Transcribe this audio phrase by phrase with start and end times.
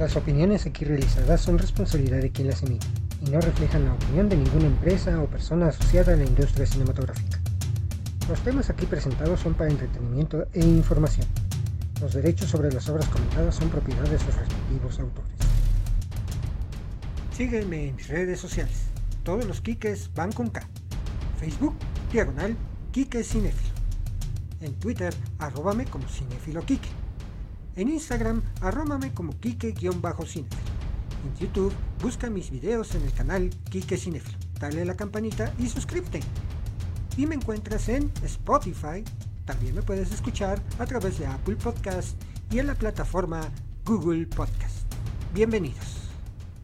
[0.00, 2.86] Las opiniones aquí realizadas son responsabilidad de quien las emite
[3.20, 7.38] y no reflejan la opinión de ninguna empresa o persona asociada a la industria cinematográfica.
[8.26, 11.26] Los temas aquí presentados son para entretenimiento e información.
[12.00, 15.36] Los derechos sobre las obras comentadas son propiedad de sus respectivos autores.
[17.36, 18.84] Sígueme en mis redes sociales.
[19.22, 20.66] Todos los Kikes van con K.
[21.38, 21.74] Facebook,
[22.10, 22.56] diagonal,
[22.92, 23.74] Kike Cinefilo.
[24.62, 26.88] En Twitter, arróbame como Cinefilo Kike.
[27.80, 30.44] En Instagram, arróbame como Kike-Cinefilo.
[31.24, 31.72] En YouTube,
[32.02, 34.36] busca mis videos en el canal Kike Cinefilo.
[34.58, 36.20] Dale a la campanita y suscríbete.
[37.16, 39.02] Y me encuentras en Spotify.
[39.46, 43.50] También me puedes escuchar a través de Apple Podcast y en la plataforma
[43.86, 44.84] Google Podcast.
[45.32, 46.10] Bienvenidos.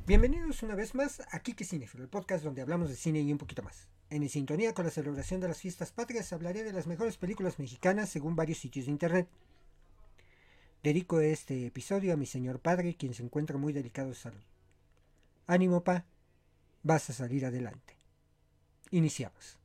[0.06, 3.38] Bienvenidos una vez más a Kike Cinefilo, el podcast donde hablamos de cine y un
[3.38, 3.88] poquito más.
[4.10, 8.10] En sintonía con la celebración de las fiestas patrias hablaré de las mejores películas mexicanas
[8.10, 9.28] según varios sitios de internet.
[10.86, 14.40] Dedico este episodio a mi señor padre, quien se encuentra muy delicado de salud.
[15.48, 16.05] Ánimo, pa,
[16.84, 17.97] vas a salir adelante.
[18.92, 19.58] Iniciamos.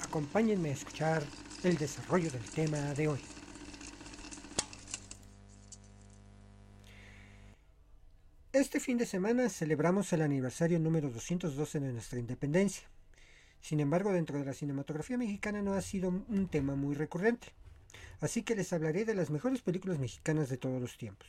[0.00, 1.22] Acompáñenme a escuchar
[1.62, 3.20] el desarrollo del tema de hoy.
[8.52, 12.86] Este fin de semana celebramos el aniversario número 212 de nuestra independencia.
[13.62, 17.46] Sin embargo, dentro de la cinematografía mexicana no ha sido un tema muy recurrente.
[18.20, 21.26] Así que les hablaré de las mejores películas mexicanas de todos los tiempos.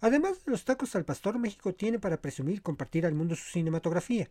[0.00, 4.30] Además de los tacos al pastor, México tiene para presumir compartir al mundo su cinematografía.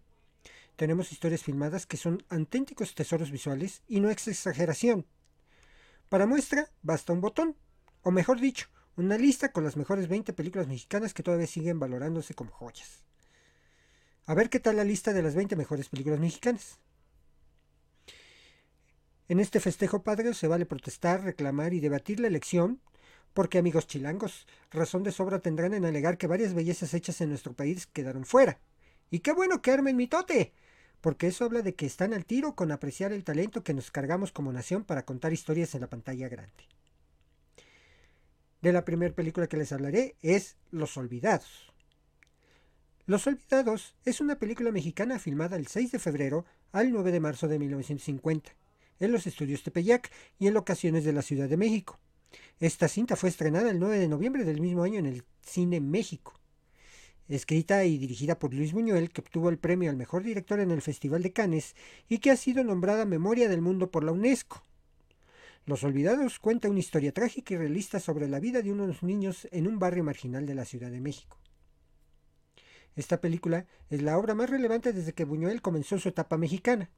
[0.78, 5.06] Tenemos historias filmadas que son auténticos tesoros visuales y no es exageración.
[6.08, 7.58] Para muestra, basta un botón,
[8.04, 12.34] o mejor dicho, una lista con las mejores 20 películas mexicanas que todavía siguen valorándose
[12.34, 13.04] como joyas.
[14.26, 16.80] A ver qué tal la lista de las 20 mejores películas mexicanas.
[19.30, 22.82] En este festejo padre se vale protestar, reclamar y debatir la elección,
[23.36, 27.54] porque amigos chilangos, razón de sobra tendrán en alegar que varias bellezas hechas en nuestro
[27.54, 28.60] país quedaron fuera.
[29.12, 30.54] Y qué bueno que armen mitote,
[31.02, 34.32] porque eso habla de que están al tiro con apreciar el talento que nos cargamos
[34.32, 36.68] como nación para contar historias en la pantalla grande
[38.62, 41.72] de la primera película que les hablaré es Los Olvidados.
[43.06, 47.48] Los Olvidados es una película mexicana filmada el 6 de febrero al 9 de marzo
[47.48, 48.52] de 1950
[49.00, 52.00] en los estudios Tepeyac y en locaciones de la Ciudad de México.
[52.60, 56.34] Esta cinta fue estrenada el 9 de noviembre del mismo año en el Cine México.
[57.30, 60.82] Escrita y dirigida por Luis Buñuel, que obtuvo el premio al mejor director en el
[60.82, 61.76] Festival de Cannes
[62.08, 64.64] y que ha sido nombrada Memoria del Mundo por la UNESCO.
[65.68, 69.68] Los Olvidados cuenta una historia trágica y realista sobre la vida de unos niños en
[69.68, 71.38] un barrio marginal de la Ciudad de México.
[72.96, 76.90] Esta película es la obra más relevante desde que Buñuel comenzó su etapa mexicana.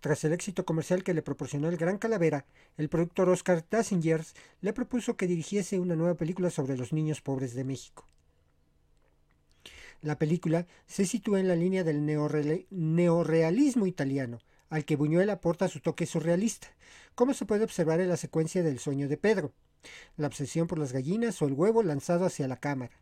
[0.00, 2.46] Tras el éxito comercial que le proporcionó el Gran Calavera,
[2.76, 7.54] el productor Oscar Tassingers le propuso que dirigiese una nueva película sobre los niños pobres
[7.54, 8.08] de México.
[10.02, 12.04] La película se sitúa en la línea del
[12.70, 14.40] neorrealismo italiano,
[14.74, 16.66] al que Buñuel aporta su toque surrealista,
[17.14, 19.52] como se puede observar en la secuencia del sueño de Pedro,
[20.16, 22.98] la obsesión por las gallinas o el huevo lanzado hacia la cámara.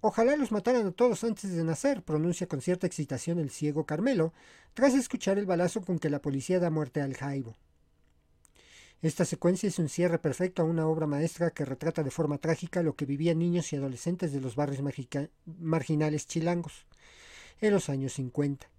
[0.00, 4.32] Ojalá los mataran a todos antes de nacer, pronuncia con cierta excitación el ciego Carmelo,
[4.72, 7.54] tras escuchar el balazo con que la policía da muerte al Jaibo.
[9.02, 12.82] Esta secuencia es un cierre perfecto a una obra maestra que retrata de forma trágica
[12.82, 14.82] lo que vivían niños y adolescentes de los barrios
[15.44, 16.86] marginales chilangos
[17.60, 18.70] en los años 50.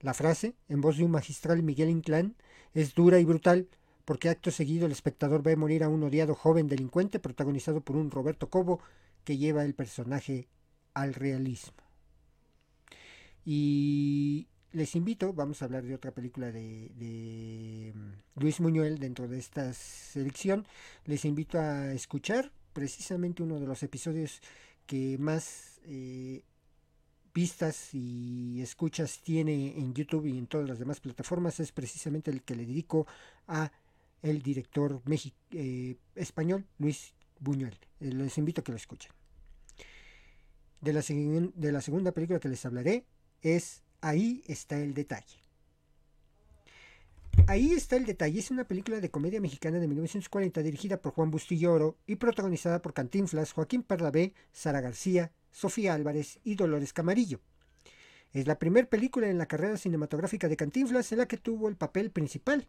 [0.00, 2.34] La frase, en voz de un magistral Miguel Inclán,
[2.72, 3.68] es dura y brutal,
[4.04, 8.10] porque acto seguido el espectador ve morir a un odiado joven delincuente protagonizado por un
[8.10, 8.80] Roberto Cobo
[9.24, 10.48] que lleva el personaje
[10.94, 11.74] al realismo.
[13.44, 19.38] Y les invito, vamos a hablar de otra película de, mm, Luis Muñuel dentro de
[19.38, 20.66] esta selección,
[21.04, 24.40] les invito a escuchar precisamente uno de los episodios
[24.86, 26.42] que más eh,
[27.32, 32.42] vistas y escuchas tiene en YouTube y en todas las demás plataformas es precisamente el
[32.42, 33.06] que le dedico
[33.46, 33.70] a
[34.22, 35.02] el director
[35.52, 37.78] eh, español Luis Buñuel.
[38.00, 39.12] Eh, les invito a que lo escuchen.
[40.80, 41.02] De la,
[41.82, 43.04] segunda película que les hablaré
[43.42, 45.36] es Ahí está el detalle.
[47.46, 48.38] Ahí está el detalle.
[48.38, 52.94] Es una película de comedia mexicana de 1940 dirigida por Juan Bustillo y protagonizada por
[52.94, 57.40] Cantinflas, Joaquín Pardavé, Sara García, Sofía Álvarez y Dolores Camarillo.
[58.32, 61.76] Es la primera película en la carrera cinematográfica de Cantinflas en la que tuvo el
[61.76, 62.68] papel principal.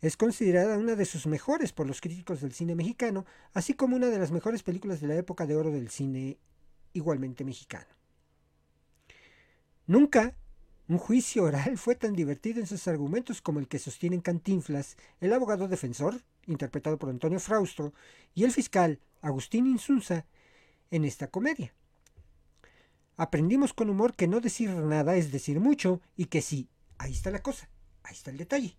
[0.00, 4.06] Es considerada una de sus mejores por los críticos del cine mexicano, así como una
[4.06, 6.38] de las mejores películas de la época de oro del cine
[6.92, 7.88] igualmente mexicano.
[9.86, 10.36] Nunca
[10.88, 15.32] un juicio oral fue tan divertido en sus argumentos como el que sostienen Cantinflas, el
[15.32, 17.92] abogado defensor, interpretado por Antonio Fraustro,
[18.34, 20.24] y el fiscal, Agustín Insunza,
[20.90, 21.74] en esta comedia.
[23.16, 26.68] Aprendimos con humor que no decir nada es decir mucho y que sí,
[26.98, 27.68] ahí está la cosa,
[28.04, 28.76] ahí está el detalle.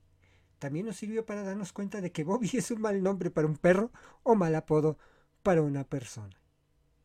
[0.59, 3.57] También nos sirvió para darnos cuenta de que Bobby es un mal nombre para un
[3.57, 3.91] perro
[4.23, 4.97] o mal apodo
[5.43, 6.35] para una persona.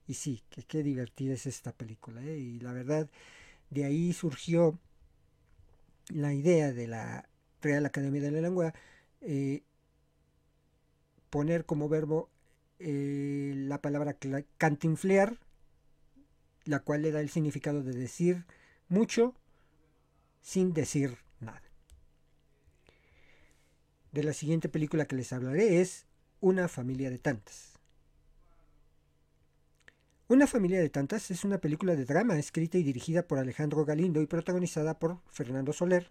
[0.06, 2.22] Y sí, que qué divertida es esta película.
[2.22, 2.38] ¿eh?
[2.38, 3.08] Y la verdad,
[3.70, 4.78] de ahí surgió
[6.08, 7.28] la idea de la
[7.62, 8.74] Real Academia de la Lengua
[9.22, 9.62] eh,
[11.30, 12.30] poner como verbo
[12.86, 14.18] eh, la palabra
[14.58, 15.38] cantinflear,
[16.66, 18.44] la cual le da el significado de decir
[18.88, 19.34] mucho
[20.42, 21.62] sin decir nada.
[24.12, 26.04] De la siguiente película que les hablaré es
[26.40, 27.72] Una familia de tantas.
[30.28, 34.20] Una familia de tantas es una película de drama escrita y dirigida por Alejandro Galindo
[34.20, 36.10] y protagonizada por Fernando Soler,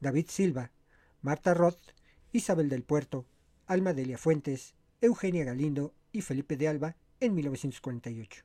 [0.00, 0.70] David Silva,
[1.22, 1.80] Marta Roth,
[2.32, 3.24] Isabel del Puerto,
[3.66, 8.44] Alma Delia Fuentes, Eugenia Galindo y Felipe de Alba en 1948.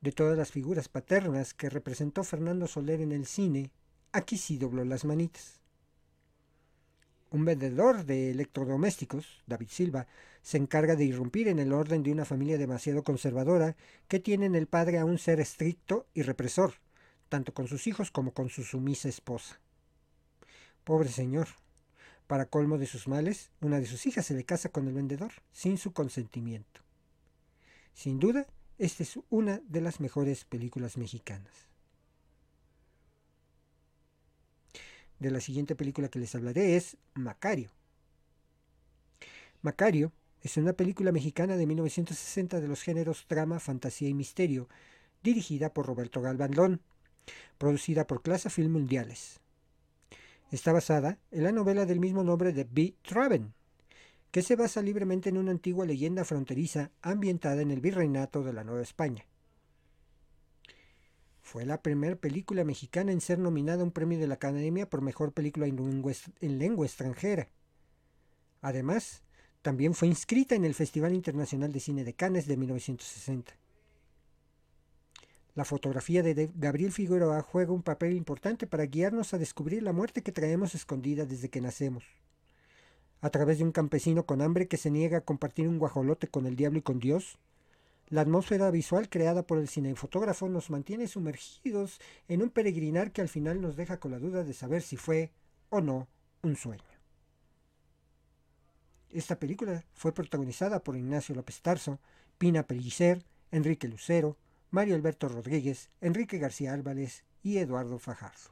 [0.00, 3.70] De todas las figuras paternas que representó Fernando Soler en el cine,
[4.12, 5.60] aquí sí dobló las manitas.
[7.30, 10.06] Un vendedor de electrodomésticos, David Silva,
[10.42, 13.76] se encarga de irrumpir en el orden de una familia demasiado conservadora
[14.08, 16.74] que tiene en el padre a un ser estricto y represor,
[17.28, 19.60] tanto con sus hijos como con su sumisa esposa.
[20.82, 21.48] Pobre señor.
[22.30, 25.32] Para colmo de sus males, una de sus hijas se le casa con el vendedor,
[25.50, 26.80] sin su consentimiento.
[27.92, 28.46] Sin duda,
[28.78, 31.52] esta es una de las mejores películas mexicanas.
[35.18, 37.72] de la siguiente película que les hablaré es Macario.
[39.60, 44.68] Macario es una película mexicana de 1960 de los géneros drama, fantasía y misterio,
[45.24, 46.80] dirigida por Roberto Galvandón,
[47.58, 49.40] producida por Clasa Film Mundiales.
[50.50, 52.94] Está basada en la novela del mismo nombre de B.
[53.02, 53.54] Traven,
[54.30, 58.64] que se basa libremente en una antigua leyenda fronteriza ambientada en el virreinato de la
[58.64, 59.26] Nueva España.
[61.40, 65.02] Fue la primera película mexicana en ser nominada a un premio de la Academia por
[65.02, 67.48] Mejor Película en lengua, extranjera.
[68.60, 69.22] Además,
[69.62, 73.52] también fue inscrita en el Festival Internacional de Cine de Cannes de 1960.
[75.54, 80.22] La fotografía de Gabriel Figueroa juega un papel importante para guiarnos a descubrir la muerte
[80.22, 82.04] que traemos escondida desde que nacemos.
[83.20, 86.46] A través de un campesino con hambre que se niega a compartir un guajolote con
[86.46, 87.38] el diablo y con Dios,
[88.08, 93.28] la atmósfera visual creada por el cinefotógrafo nos mantiene sumergidos en un peregrinar que al
[93.28, 95.30] final nos deja con la duda de saber si fue
[95.68, 96.08] o no
[96.42, 96.82] un sueño.
[99.10, 101.98] Esta película fue protagonizada por Ignacio López Tarso,
[102.38, 104.36] Pina Pellicer, Enrique Lucero,
[104.70, 108.50] Mario Alberto Rodríguez, Enrique García Álvarez y Eduardo Fajardo.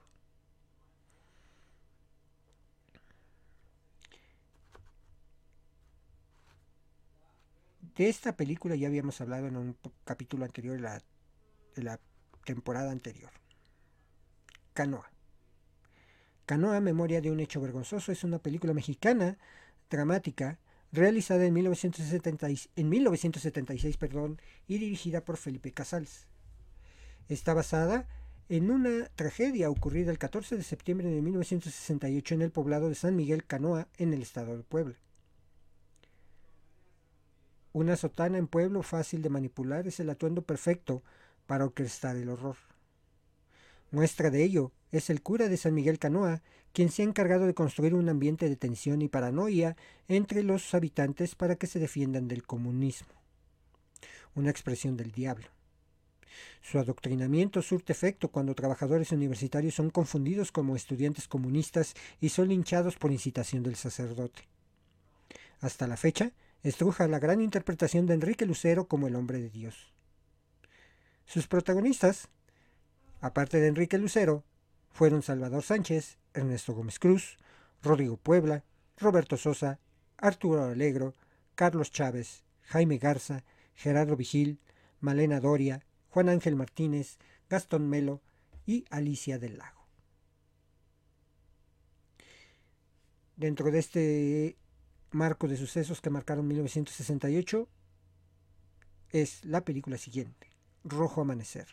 [7.97, 11.03] De esta película ya habíamos hablado en un capítulo anterior de la,
[11.75, 12.01] la
[12.45, 13.33] temporada anterior.
[14.73, 15.11] Canoa.
[16.47, 19.37] Canoa, Memoria de un hecho vergonzoso, es una película mexicana
[19.91, 20.59] dramática
[20.93, 26.27] realizada en, 1976, en 1976 perdón, y dirigida por Felipe Casals.
[27.29, 28.07] Está basada
[28.49, 33.15] en una tragedia ocurrida el 14 de septiembre de 1968 en el poblado de San
[33.15, 34.97] Miguel Canoa, en el estado de Puebla.
[37.73, 41.03] Una sotana en pueblo fácil de manipular es el atuendo perfecto
[41.47, 42.57] para orquestar el horror.
[43.91, 46.43] Muestra de ello es el cura de San Miguel Canoa,
[46.73, 49.77] quien se ha encargado de construir un ambiente de tensión y paranoia
[50.07, 53.15] entre los habitantes para que se defiendan del comunismo,
[54.35, 55.49] una expresión del diablo.
[56.61, 62.97] Su adoctrinamiento surte efecto cuando trabajadores universitarios son confundidos como estudiantes comunistas y son linchados
[62.97, 64.43] por incitación del sacerdote.
[65.61, 69.93] Hasta la fecha, estruja la gran interpretación de Enrique Lucero como el hombre de Dios.
[71.27, 72.29] Sus protagonistas,
[73.21, 74.45] aparte de Enrique Lucero,
[74.91, 77.39] fueron Salvador Sánchez, Ernesto Gómez Cruz,
[77.83, 78.65] Rodrigo Puebla,
[78.97, 79.79] Roberto Sosa,
[80.17, 81.15] Arturo Alegro,
[81.55, 84.59] Carlos Chávez, Jaime Garza, Gerardo Vigil,
[85.01, 87.19] Malena Doria, Juan Ángel Martínez,
[87.49, 88.21] Gastón Melo
[88.67, 89.87] y Alicia del Lago.
[93.37, 94.57] Dentro de este
[95.11, 97.69] marco de sucesos que marcaron 1968
[99.11, 100.51] es la película siguiente,
[100.85, 101.69] Rojo Amanecer.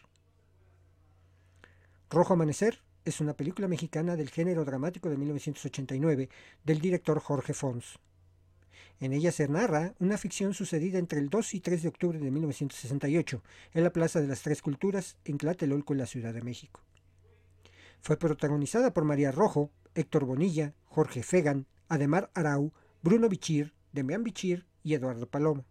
[2.09, 6.29] Rojo Amanecer es una película mexicana del género dramático de 1989
[6.63, 7.99] del director Jorge Fons.
[8.99, 12.31] En ella se narra una ficción sucedida entre el 2 y 3 de octubre de
[12.31, 13.43] 1968
[13.73, 16.81] en la Plaza de las Tres Culturas en Tlatelolco, en la Ciudad de México.
[18.01, 22.71] Fue protagonizada por María Rojo, Héctor Bonilla, Jorge Fegan, Ademar Arau,
[23.01, 25.65] Bruno Bichir, Demián Bichir y Eduardo Palomo.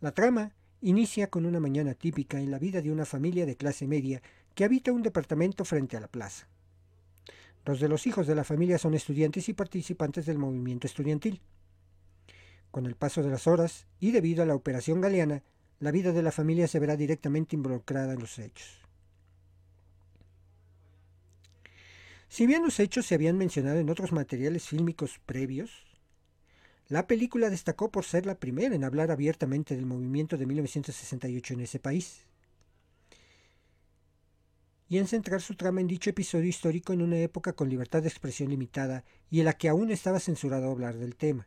[0.00, 3.86] La trama inicia con una mañana típica en la vida de una familia de clase
[3.86, 4.22] media
[4.60, 6.46] que habita un departamento frente a la plaza.
[7.64, 11.40] Dos de los hijos de la familia son estudiantes y participantes del movimiento estudiantil.
[12.70, 15.42] Con el paso de las horas y debido a la operación galeana,
[15.78, 18.82] la vida de la familia se verá directamente involucrada en los hechos.
[22.28, 25.70] Si bien los hechos se habían mencionado en otros materiales fílmicos previos,
[26.88, 31.60] la película destacó por ser la primera en hablar abiertamente del movimiento de 1968 en
[31.60, 32.26] ese país
[34.90, 38.08] y en centrar su trama en dicho episodio histórico en una época con libertad de
[38.08, 41.46] expresión limitada y en la que aún estaba censurado hablar del tema.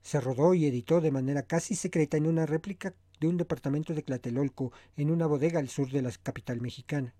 [0.00, 4.02] Se rodó y editó de manera casi secreta en una réplica de un departamento de
[4.02, 7.16] Tlatelolco en una bodega al sur de la capital mexicana.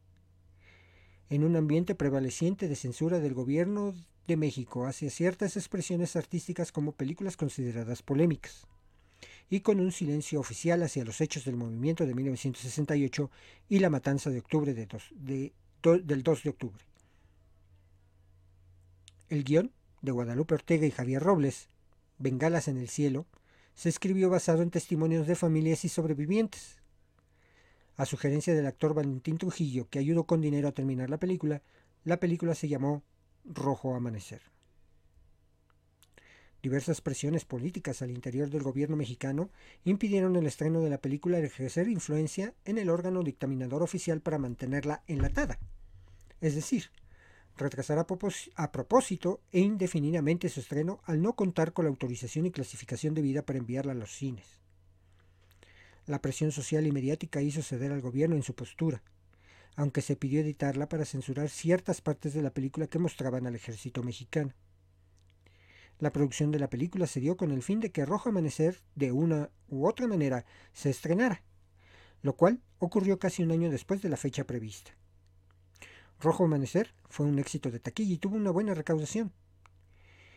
[1.29, 3.95] En un ambiente prevaleciente de censura del gobierno
[4.29, 8.69] de México hacia ciertas expresiones artísticas como películas consideradas polémicas
[9.51, 13.31] y con un silencio oficial hacia los hechos del movimiento de 1968
[13.69, 15.53] y la matanza de octubre de
[15.83, 16.85] del 2 de octubre.
[19.29, 21.69] El guion de Guadalupe Ortega y Javier Robles,
[22.19, 23.27] Bengalas en el cielo,
[23.75, 26.79] se escribió basado en testimonios de familias y sobrevivientes.
[27.97, 31.63] A sugerencia del actor Valentín Trujillo, que ayudó con dinero a terminar la película,
[32.05, 33.03] la película se llamó
[33.45, 34.43] Rojo Amanecer.
[36.63, 39.51] Diversas presiones políticas al interior del gobierno mexicano
[39.85, 44.39] impidieron el estreno de la película al ejercer influencia en el órgano dictaminador oficial para
[44.39, 45.61] mantenerla enlatada.
[46.41, 46.91] Es decir,
[47.57, 48.07] retrasar a,
[48.57, 53.43] a, propósito e indefinidamente su estreno al no contar con la autorización y clasificación debida
[53.43, 54.61] para enviarla a los cines.
[56.07, 59.03] La presión social y mediática hizo ceder al gobierno en su postura,
[59.77, 64.03] aunque se pidió editarla para censurar ciertas partes de la película que mostraban al ejército
[64.03, 64.55] mexicano.
[65.99, 69.11] La producción de la película se dio con el fin de que Rojo Amanecer, de
[69.11, 71.43] una u otra manera, se estrenara,
[72.23, 74.93] lo cual ocurrió casi un año después de la fecha prevista.
[76.21, 79.33] Rojo Amanecer fue un éxito de taquilla y tuvo una buena recaudación.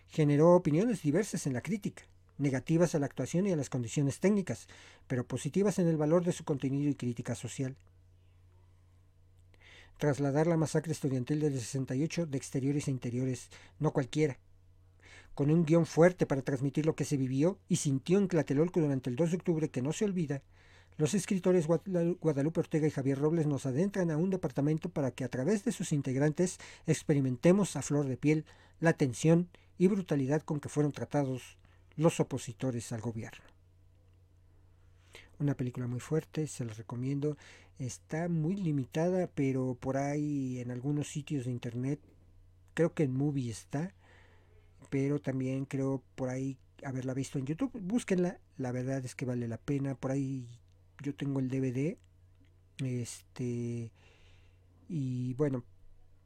[0.08, 2.04] Generó opiniones diversas en la crítica,
[2.40, 4.68] negativas a la actuación y a las condiciones técnicas,
[5.08, 7.78] pero positivas en el valor de su contenido y crítica social.
[9.98, 14.40] Trasladar la masacre estudiantil del 68 de exteriores e interiores, no cualquiera,
[15.36, 19.10] con un guion fuerte para transmitir lo que se vivió y sintió en Tlatelolco durante
[19.10, 20.42] el 2 de octubre que no se olvida,
[20.98, 25.30] los escritores Guadalupe Ortega y Javier Robles nos adentran a un departamento para que a
[25.30, 28.46] través de sus integrantes experimentemos a flor de piel
[28.80, 31.58] la tensión y brutalidad con que fueron tratados
[31.96, 33.44] los opositores al gobierno.
[35.40, 37.36] Una película muy fuerte, se la recomiendo.
[37.80, 42.00] Está muy limitada, pero por ahí en algunos sitios de internet,
[42.76, 43.96] creo que en Movie está,
[44.92, 47.72] pero también creo por ahí haberla visto en YouTube.
[47.82, 49.96] Búsquenla, la verdad es que vale la pena.
[49.96, 50.46] Por ahí
[51.02, 51.98] yo tengo el DVD.
[52.80, 53.90] Este.
[54.90, 55.64] Y bueno,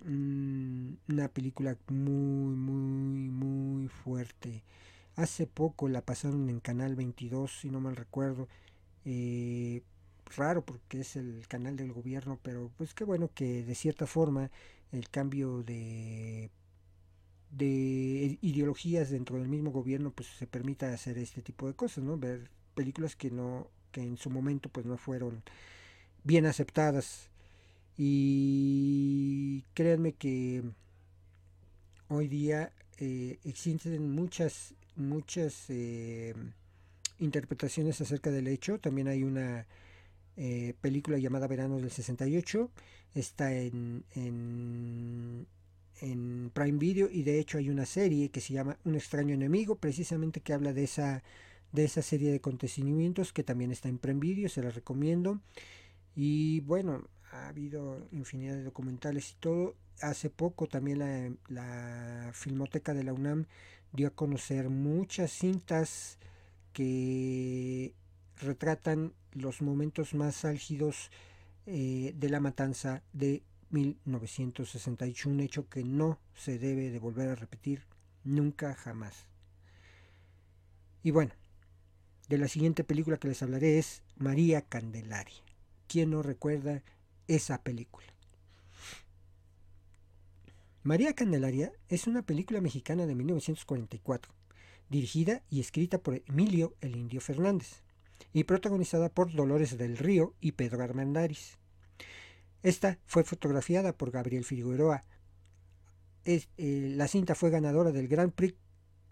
[0.04, 4.64] mm, una película muy, muy, muy fuerte.
[5.16, 8.48] Hace poco la pasaron en Canal 22, si no mal recuerdo.
[9.06, 9.84] Eh,
[10.36, 14.50] raro porque es el canal del gobierno, pero pues qué bueno que de cierta forma
[14.92, 16.50] el cambio de
[17.52, 22.18] de ideologías dentro del mismo gobierno pues se permita hacer este tipo de cosas, ¿no?
[22.18, 25.44] Ver películas que no que en su momento pues no fueron
[26.24, 27.30] bien aceptadas.
[27.98, 30.64] Y créanme que
[32.10, 36.34] hoy día eh, existen muchas muchas eh,
[37.20, 38.80] interpretaciones acerca del hecho.
[38.80, 39.66] También hay una
[40.38, 42.70] eh, película llamada Verano del 68
[43.16, 45.48] está en, en
[46.02, 49.76] en Prime Video y de hecho hay una serie que se llama Un extraño enemigo,
[49.76, 51.24] precisamente que habla de esa
[51.72, 55.42] de esa serie de acontecimientos que también está en Prime Video, se la recomiendo.
[56.16, 59.76] Y bueno, ha habido infinidad de documentales y todo.
[60.02, 63.46] Hace poco también la, la Filmoteca de la UNAM
[63.92, 66.18] dio a conocer muchas cintas
[66.72, 67.94] que
[68.38, 71.12] retratan los momentos más álgidos
[71.68, 73.44] eh, de la matanza de
[73.76, 77.84] 1968, un hecho que no se debe de volver a repetir
[78.24, 79.28] nunca jamás.
[81.04, 81.34] Y bueno,
[82.30, 85.44] de la siguiente película que les hablaré es María Candelaria.
[85.88, 86.84] ¿Quién no recuerda
[87.28, 88.08] esa película?
[90.84, 94.34] María Candelaria es una película mexicana de 1944,
[94.90, 97.84] dirigida y escrita por Emilio el Indio Fernández
[98.34, 101.58] y protagonizada por Dolores del Río y Pedro Armendáriz.
[102.66, 105.04] Esta fue fotografiada por Gabriel Figueroa.
[106.24, 108.58] Eh, la cinta fue ganadora del Grand Prix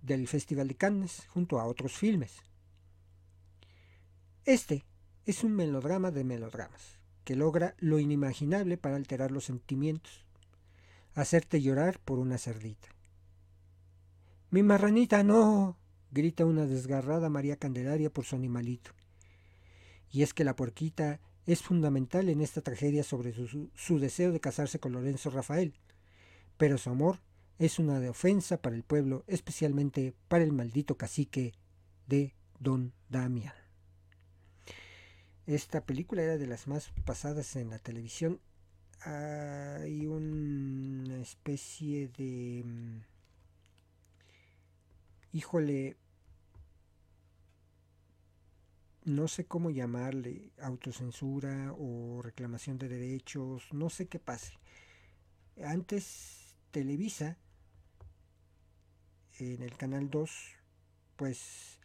[0.01, 2.41] del Festival de Cannes junto a otros filmes.
[4.43, 4.83] Este
[5.27, 10.25] es un melodrama de melodramas que logra lo inimaginable para alterar los sentimientos,
[11.13, 12.88] hacerte llorar por una cerdita.
[14.50, 15.77] Mi marranita no,
[16.10, 18.89] grita una desgarrada María Candelaria por su animalito.
[20.10, 24.79] Y es que la puerquita es fundamental en esta tragedia sobre su, deseo de casarse
[24.79, 25.73] con Lorenzo Rafael,
[26.57, 27.19] pero su amor
[27.59, 31.53] es una de ofensa para el pueblo, especialmente para el maldito cacique
[32.07, 33.53] de Don Damián.
[35.45, 38.39] Esta película era de las más pasadas en la televisión.
[39.01, 42.63] Hay una especie de...
[42.63, 43.01] Mm,
[45.33, 45.97] híjole,
[49.05, 54.53] no sé cómo llamarle, autocensura o reclamación de derechos, no sé qué pase.
[55.63, 57.38] Antes Televisa,
[59.39, 60.31] en el canal 2,
[61.15, 61.79] pues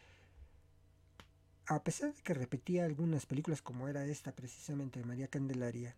[1.66, 5.94] a pesar de que repetía algunas películas como era esta precisamente María Candelaria,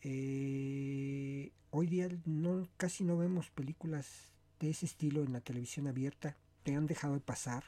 [0.00, 6.36] eh, hoy día no, casi no vemos películas de ese estilo en la televisión abierta,
[6.62, 7.64] te han dejado de pasar.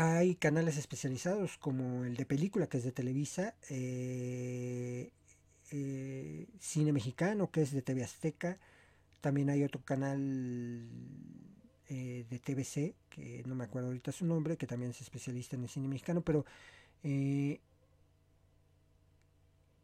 [0.00, 5.10] Hay canales especializados como el de película que es de Televisa, eh,
[5.72, 8.60] eh, Cine Mexicano que es de TV Azteca,
[9.20, 10.88] también hay otro canal
[11.88, 15.64] eh, de TBC, que no me acuerdo ahorita su nombre, que también es especialista en
[15.64, 16.44] el cine mexicano, pero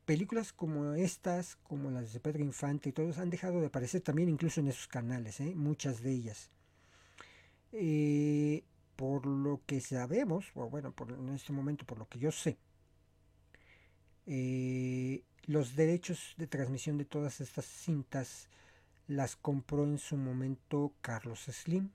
[0.05, 4.29] películas como estas, como las de Pedro Infante y todos, han dejado de aparecer también
[4.29, 6.51] incluso en esos canales, muchas de ellas.
[8.97, 12.59] Por lo que sabemos, o bueno, por, en este momento por lo que yo sé,
[15.47, 18.49] los derechos de transmisión de todas estas cintas
[19.07, 21.91] las compró en su momento Carlos Slim.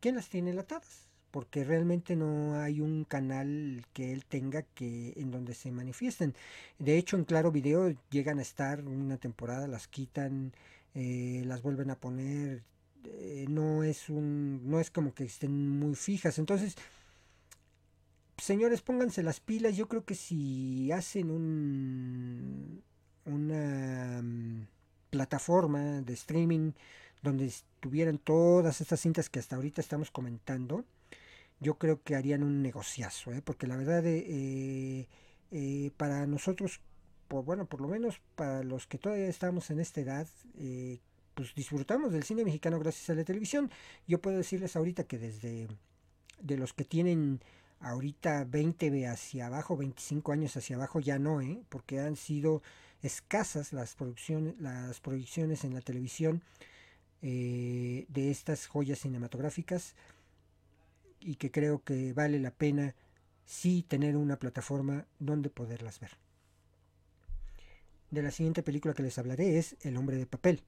[0.00, 1.08] ¿Quién las tiene latadas?
[1.30, 6.34] Porque realmente no hay un canal que él tenga que en donde se manifiesten.
[6.78, 10.52] De hecho, en Claro Video llegan a estar una temporada, las quitan,
[10.94, 12.62] eh, las vuelven a poner.
[13.04, 16.38] Eh, no es un, no es como que estén muy fijas.
[16.38, 16.76] Entonces,
[18.38, 19.76] señores, pónganse las pilas.
[19.76, 22.82] Yo creo que si hacen un
[23.26, 24.66] una mm,
[25.10, 26.72] plataforma de streaming
[27.22, 30.84] donde estuvieran todas estas cintas que hasta ahorita estamos comentando,
[31.60, 33.40] yo creo que harían un negociazo, ¿eh?
[33.42, 35.08] porque la verdad eh,
[35.50, 36.80] eh, para nosotros,
[37.28, 40.28] por, bueno, por lo menos para los que todavía estamos en esta edad,
[41.34, 43.70] pues disfrutamos del cine mexicano gracias a la televisión.
[44.06, 45.68] Yo puedo decirles ahorita que desde
[46.40, 47.40] de los que tienen
[47.80, 51.62] ahorita 20 hacia abajo, 25 años hacia abajo, ya no, ¿eh?
[51.68, 52.62] porque han sido
[53.02, 56.42] escasas las producciones, las proyecciones en la televisión
[57.22, 59.94] eh, de estas joyas cinematográficas
[61.20, 62.94] y que creo que vale la pena
[63.44, 66.12] sí tener una plataforma donde poderlas ver.
[68.10, 70.62] De la siguiente película que les hablaré es El hombre de papel.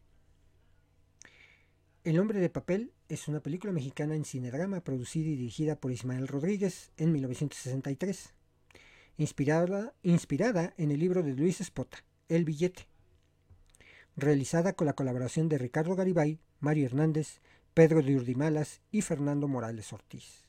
[2.06, 6.28] El hombre de papel es una película mexicana en cinedrama producida y dirigida por Ismael
[6.28, 8.32] Rodríguez en 1963,
[9.16, 12.86] inspirada, inspirada en el libro de Luis Espota, el billete.
[14.14, 17.40] Realizada con la colaboración de Ricardo Garibay, Mario Hernández,
[17.74, 20.44] Pedro de Urdimalas y Fernando Morales Ortiz.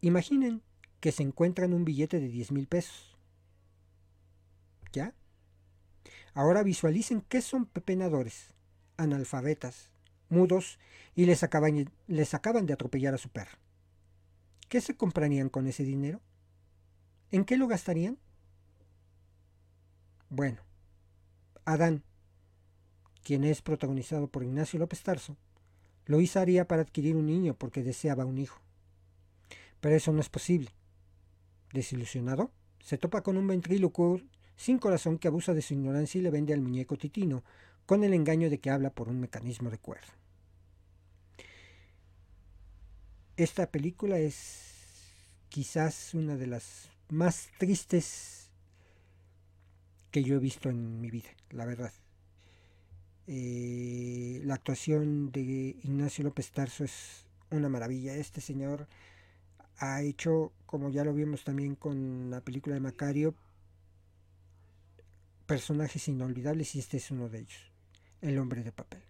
[0.00, 0.62] Imaginen
[0.98, 3.16] que se encuentran un billete de 10 mil pesos.
[4.92, 5.14] ¿Ya?
[6.34, 8.54] Ahora visualicen qué son pepenadores,
[8.96, 9.90] analfabetas,
[10.28, 10.78] mudos
[11.14, 13.58] y les acaban, de atropellar a su perro.
[14.68, 16.20] ¿Qué se comprarían con ese dinero?
[17.30, 18.18] ¿En qué lo gastarían?
[20.30, 20.60] Bueno,
[21.64, 22.02] Adán,
[23.22, 25.36] quien es protagonizado por Ignacio López Tarso,
[26.04, 28.60] lo haría para adquirir un niño porque deseaba un hijo.
[29.80, 30.70] Pero eso no es posible.
[31.72, 34.20] Desilusionado, se topa con un ventrílocuo
[34.58, 37.44] sin corazón que abusa de su ignorancia y le vende al muñeco titino,
[37.86, 40.08] con el engaño de que habla por un mecanismo de cuerda.
[43.36, 44.74] Esta película es
[45.48, 48.50] quizás una de las más tristes
[50.10, 51.92] que yo he visto en mi vida, la verdad.
[53.28, 58.16] Eh, la actuación de Ignacio López Tarso es una maravilla.
[58.16, 58.88] Este señor
[59.78, 63.36] ha hecho, como ya lo vimos también con la película de Macario,
[65.48, 67.72] personajes inolvidables y este es uno de ellos,
[68.20, 69.02] El hombre de papel.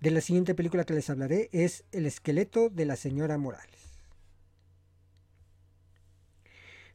[0.00, 3.80] De la siguiente película que les hablaré es El esqueleto de la señora Morales.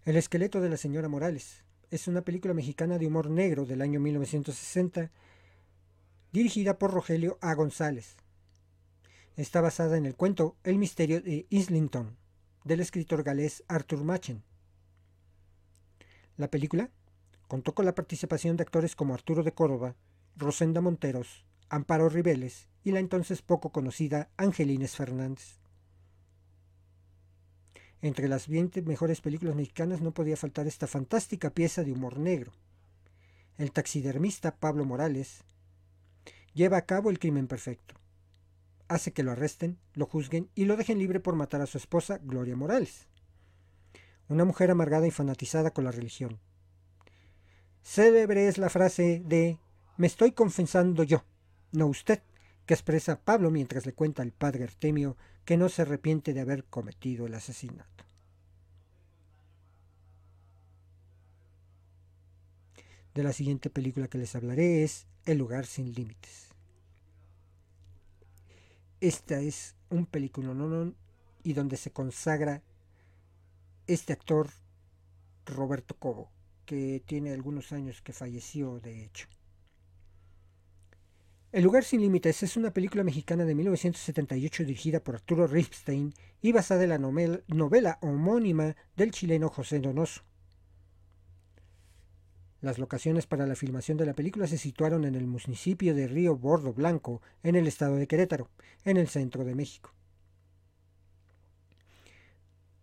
[0.04, 4.02] El esqueleto de la señora Morales es una película mexicana de humor negro del año
[4.02, 5.12] 1960
[6.34, 7.54] dirigida por Rogelio A.
[7.54, 8.17] González.
[9.38, 12.17] Está basada en el cuento El misterio de Islington
[12.65, 14.43] del escritor galés Arthur Machen.
[16.39, 16.89] La película
[17.49, 19.97] contó con la participación de actores como Arturo de Córdoba,
[20.38, 25.60] Rosenda Monteros, Amparo Ribeles y la entonces poco conocida Angelines Fernández.
[28.02, 32.54] Entre las 20 mejores películas mexicanas no podía faltar esta fantástica pieza de humor negro.
[33.58, 35.43] El taxidermista Pablo Morales
[36.54, 37.95] lleva a cabo el crimen perfecto.
[38.88, 42.17] Hace que lo arresten, lo juzguen y lo dejen libre por matar a su esposa,
[42.23, 43.10] Gloria Morales.
[44.30, 46.39] Una mujer amargada y fanatizada con la religión.
[47.82, 49.58] Célebre es la frase de
[49.98, 51.24] Me estoy confesando yo,
[51.72, 52.22] no usted,
[52.68, 56.63] que expresa Pablo mientras le cuenta al padre Artemio que no se arrepiente de haber
[56.65, 58.06] cometido el asesinato.
[63.15, 66.50] De la siguiente película que les hablaré es El lugar sin límites.
[69.02, 70.54] Esta es un película
[71.44, 72.62] y donde se consagra
[73.93, 74.52] este actor
[75.45, 76.32] Roberto Cobo,
[76.65, 79.28] que tiene algunos años que falleció de hecho.
[81.52, 86.52] El lugar sin límites es una película mexicana de 1978 dirigida por Arturo Ripstein y
[86.52, 90.21] basada en la novela, homónima del chileno José Donoso.
[92.62, 96.36] Las locaciones para la filmación de la película se situaron en el municipio de Río
[96.36, 98.52] Bordo Blanco, en el estado de Querétaro,
[98.86, 99.95] en el centro de México.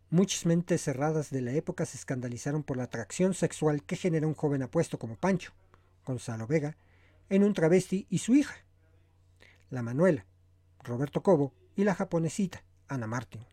[0.09, 4.35] Muchas mentes cerradas de la época se escandalizaron por la atracción sexual que genera un
[4.35, 5.53] joven apuesto como Pancho,
[6.05, 6.77] Gonzalo Vega,
[7.29, 8.55] en un travesti y su hija,
[9.69, 10.25] la Manuela,
[10.85, 13.45] Roberto Cobo y la japonesita, Ana Martín.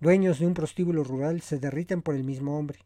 [0.00, 2.80] Dueños de un prostíbulo rural se derriten por el mismo hombre.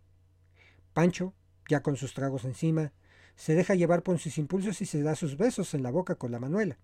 [0.93, 1.33] Pancho,
[1.67, 2.93] ya con sus tragos encima,
[3.37, 6.31] se deja llevar por sus impulsos y se da sus besos en la boca con
[6.31, 6.77] la Manuela,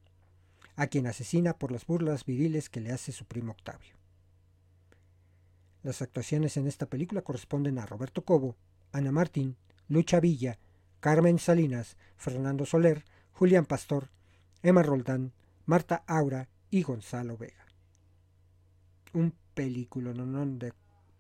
[0.77, 3.95] a quien asesina por las burlas viriles que le hace su primo Octavio.
[5.85, 8.57] Las actuaciones en esta película corresponden a Roberto Cobo,
[8.91, 10.59] Ana Martín, Lucha Villa,
[10.99, 14.09] Carmen Salinas, Fernando Soler, Julián Pastor,
[14.63, 15.35] Emma Roldán,
[15.67, 17.67] Marta Aura y Gonzalo Vega.
[19.13, 20.59] Un película, no, no,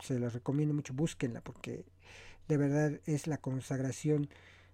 [0.00, 1.84] se los recomiendo mucho, búsquenla porque
[2.48, 4.30] de verdad es la consagración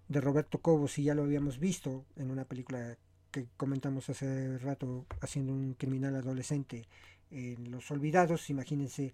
[0.07, 2.97] de Roberto Cobo, si ya lo habíamos visto en una película
[3.29, 6.87] que comentamos hace rato haciendo un criminal adolescente
[7.29, 9.13] en Los Olvidados, imagínense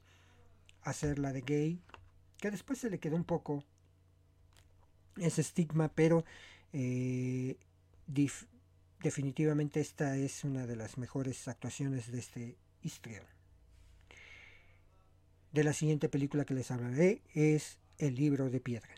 [0.89, 1.82] hacerla de gay,
[2.38, 3.63] que después se le quedó un poco
[5.17, 6.23] ese estigma, pero
[6.71, 7.58] eh,
[9.02, 13.26] definitivamente esta es una de las mejores actuaciones de este histrión.
[15.52, 18.95] De la siguiente película que les hablaré es El libro de piedra.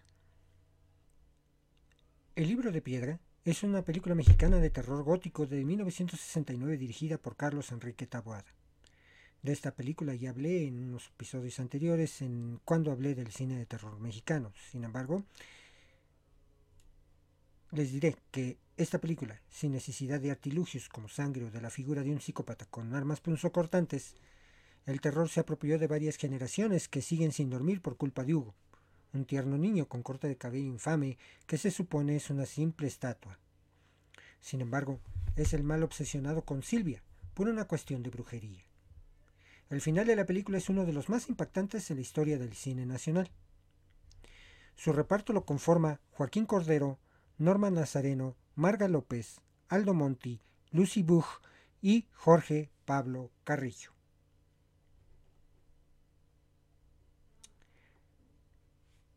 [2.36, 7.36] El libro de piedra es una película mexicana de terror gótico de 1969 dirigida por
[7.36, 8.59] Carlos Enrique Taboada.
[9.42, 13.66] De esta película ya hablé en unos episodios anteriores en cuando hablé del cine de
[13.66, 14.52] terror mexicano.
[14.72, 15.24] Sin embargo,
[17.72, 22.04] les diré que esta película, sin necesidad de artilugios como sangre o de la figura
[22.04, 24.16] de un psicópata con armas punzocortantes,
[24.86, 28.56] el terror se apropió de varias generaciones que siguen sin dormir por culpa de Hugo,
[29.14, 33.40] un tierno niño con corte de cabello infame que se supone es una simple estatua.
[34.42, 35.00] Sin embargo,
[35.36, 38.69] es el mal obsesionado con Silvia, por una cuestión de brujería.
[39.70, 42.54] El final de la película es uno de los más impactantes en la historia del
[42.54, 43.30] cine nacional.
[44.76, 46.98] Su reparto lo conforma Joaquín Cordero,
[47.38, 51.42] Norma Nazareno, Marga López, Aldo Monti, Lucy Buch
[51.82, 53.92] y Jorge Pablo Carrillo.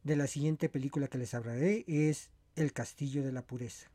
[0.03, 3.92] De la siguiente película que les hablaré es El Castillo de la Pureza.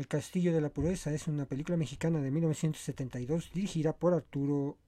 [0.00, 4.78] El Castillo de la Pureza es una película mexicana de 1972 dirigida por Arturo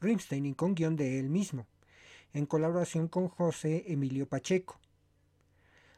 [0.00, 1.68] Rimstein y con guion de él mismo,
[2.32, 4.80] en colaboración con José Emilio Pacheco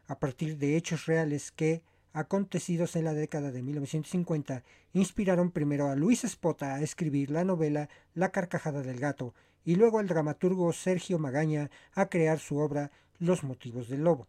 [0.09, 5.97] a partir de hechos reales que, acontecidos en la década de 1950, inspiraron primero a
[5.97, 11.19] Luis Espota a escribir la novela La carcajada del gato y luego al dramaturgo Sergio
[11.19, 14.29] Magaña a crear su obra Los motivos del lobo.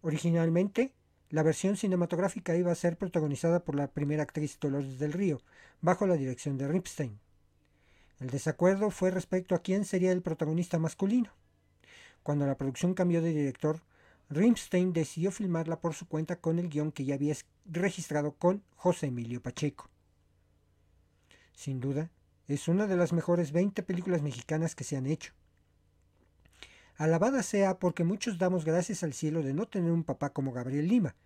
[0.00, 0.92] Originalmente,
[1.30, 5.40] la versión cinematográfica iba a ser protagonizada por la primera actriz Dolores del Río,
[5.80, 7.18] bajo la dirección de Ripstein.
[8.18, 11.30] El desacuerdo fue respecto a quién sería el protagonista masculino.
[12.22, 13.80] Cuando la producción cambió de director,
[14.28, 19.06] Rimstein decidió filmarla por su cuenta con el guion que ya había registrado con José
[19.06, 19.88] Emilio Pacheco.
[21.54, 22.10] Sin duda,
[22.48, 25.32] es una de las mejores 20 películas mexicanas que se han hecho.
[27.00, 30.86] Alabada sea porque muchos damos gracias al cielo de no tener un papá como Gabriel
[30.86, 31.16] Lima,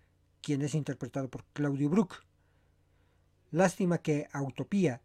[0.41, 2.23] quien es interpretado por Claudio Brook.
[3.51, 5.01] Lástima que Autopía,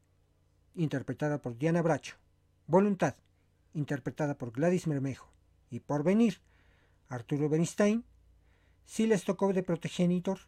[0.76, 2.18] interpretada por Diana Bracho,
[2.68, 3.16] Voluntad,
[3.74, 5.32] interpretada por Gladys Mermejo,
[5.70, 6.40] y Porvenir,
[7.08, 8.04] Arturo Bernstein,
[8.86, 10.38] sí les tocó de protegenitor.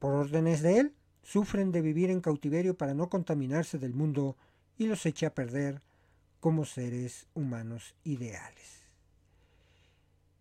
[0.00, 4.36] Por órdenes de él, sufren de vivir en cautiverio para no contaminarse del mundo
[4.76, 5.82] y los echa a perder
[6.40, 8.82] como seres humanos ideales.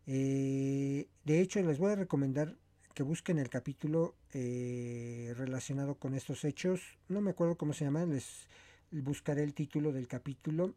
[0.07, 2.55] Eh, de hecho, les voy a recomendar
[2.93, 6.81] que busquen el capítulo eh, relacionado con estos hechos.
[7.09, 8.47] No me acuerdo cómo se llama, les
[8.91, 10.73] buscaré el título del capítulo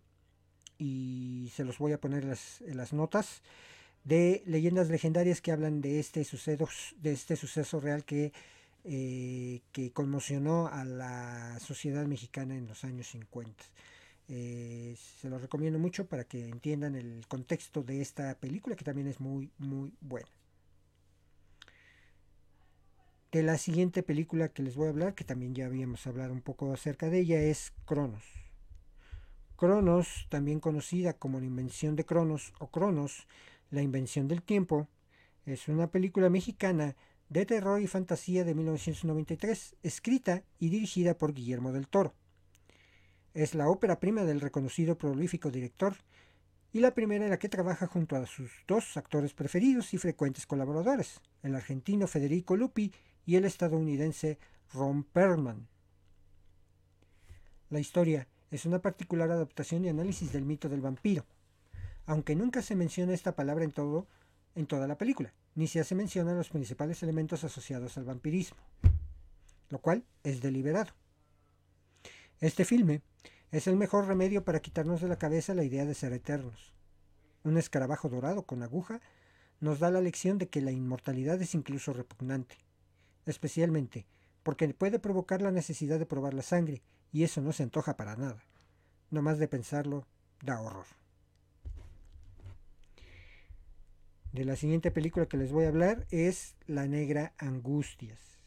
[0.79, 3.43] y se los voy a poner en las notas
[4.05, 8.33] de leyendas legendarias que hablan de este suceso, de este suceso real que,
[8.85, 13.65] eh, que conmocionó a la sociedad mexicana en los años 50.
[14.29, 19.09] Eh, se los recomiendo mucho para que entiendan el contexto de esta película que también
[19.09, 20.29] es muy muy buena.
[23.33, 26.41] De la siguiente película que les voy a hablar, que también ya habíamos hablado un
[26.41, 28.25] poco acerca de ella, es Cronos.
[29.57, 33.27] Cronos, también conocida como la invención de Cronos o Cronos,
[33.71, 34.89] la invención del tiempo,
[35.45, 36.97] es una película mexicana
[37.29, 42.15] de terror y fantasía de 1993, escrita y dirigida por Guillermo del Toro.
[43.39, 45.95] Es la ópera prima del reconocido prolífico director
[46.73, 50.45] y la primera en la que trabaja junto a sus dos actores preferidos y frecuentes
[50.45, 52.93] colaboradores, el argentino Federico Lupi
[53.27, 54.41] y el estadounidense
[54.73, 55.69] Ron Perlman.
[57.71, 61.25] La historia es una particular adaptación y análisis del mito del vampiro,
[62.07, 64.09] aunque nunca se menciona esta palabra en todo
[64.57, 68.59] en toda la película, ni se hace mención a los principales elementos asociados al vampirismo,
[69.69, 70.93] lo cual es deliberado.
[72.41, 73.03] Este filme
[73.51, 76.75] es el mejor remedio para quitarnos de la cabeza la idea de ser eternos.
[77.45, 79.01] Un escarabajo dorado con aguja
[79.61, 82.57] nos da la lección de que la inmortalidad es incluso repugnante,
[83.27, 84.07] especialmente
[84.43, 86.83] porque puede provocar la necesidad de probar la sangre,
[87.13, 88.43] y eso no se antoja para nada.
[89.11, 90.07] No más de pensarlo,
[90.43, 90.87] da horror.
[94.33, 98.38] de la siguiente película que les voy a hablar es La Negra Angustias.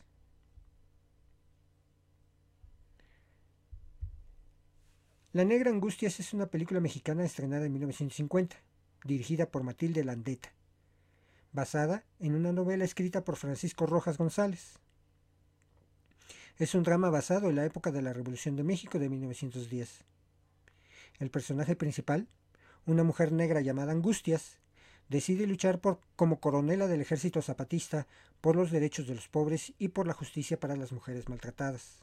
[5.34, 8.58] La Negra Angustias es una película mexicana estrenada en 1950,
[9.06, 10.52] dirigida por Matilde Landeta,
[11.54, 14.74] basada en una novela escrita por Francisco Rojas González.
[16.58, 20.04] Es un drama basado en la época de la Revolución de México de 1910.
[21.20, 22.28] El personaje principal,
[22.86, 24.58] una mujer negra llamada Angustias,
[25.08, 28.06] decide luchar por, como coronela del ejército zapatista
[28.41, 32.00] por los derechos de los pobres y por la justicia para las mujeres maltratadas.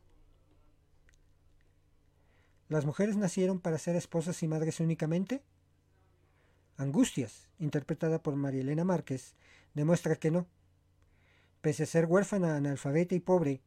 [2.68, 5.42] ¿Las mujeres nacieron para ser esposas y madres únicamente?
[6.76, 9.34] Angustias, interpretada por María Elena Márquez,
[9.74, 10.46] demuestra que no.
[11.62, 13.62] Pese a ser huérfana, analfabeta y pobre,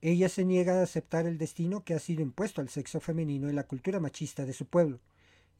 [0.00, 3.56] ella se niega a aceptar el destino que ha sido impuesto al sexo femenino en
[3.56, 5.00] la cultura machista de su pueblo,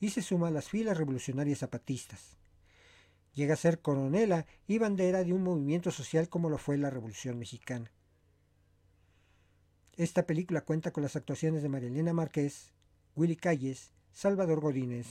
[0.01, 2.39] y se suma a las filas revolucionarias zapatistas.
[3.35, 7.39] Llega a ser coronela y bandera de un movimiento social como lo fue la Revolución
[7.39, 7.93] Mexicana.
[9.97, 12.73] Esta película cuenta con las actuaciones de Marilena Márquez,
[13.17, 15.07] Willy Calles, Salvador Godínez,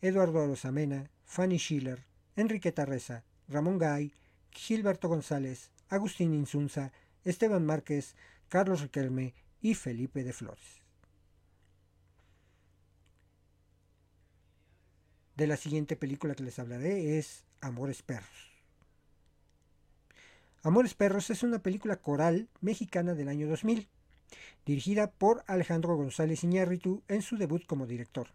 [0.00, 2.04] Eduardo Arosamena, Fanny Schiller,
[2.36, 4.12] Enriqueta Reza, Ramón Gay,
[4.50, 6.92] Gilberto González, Agustín Insunza,
[7.24, 8.14] Esteban Márquez,
[8.48, 10.86] Carlos Riquelme y Felipe de Flores.
[15.36, 18.55] de la siguiente película que les hablaré es Amores Perros.
[20.66, 23.88] Amores Perros es una película coral mexicana del año 2000,
[24.64, 28.30] dirigida por Alejandro González Iñárritu en su debut como director,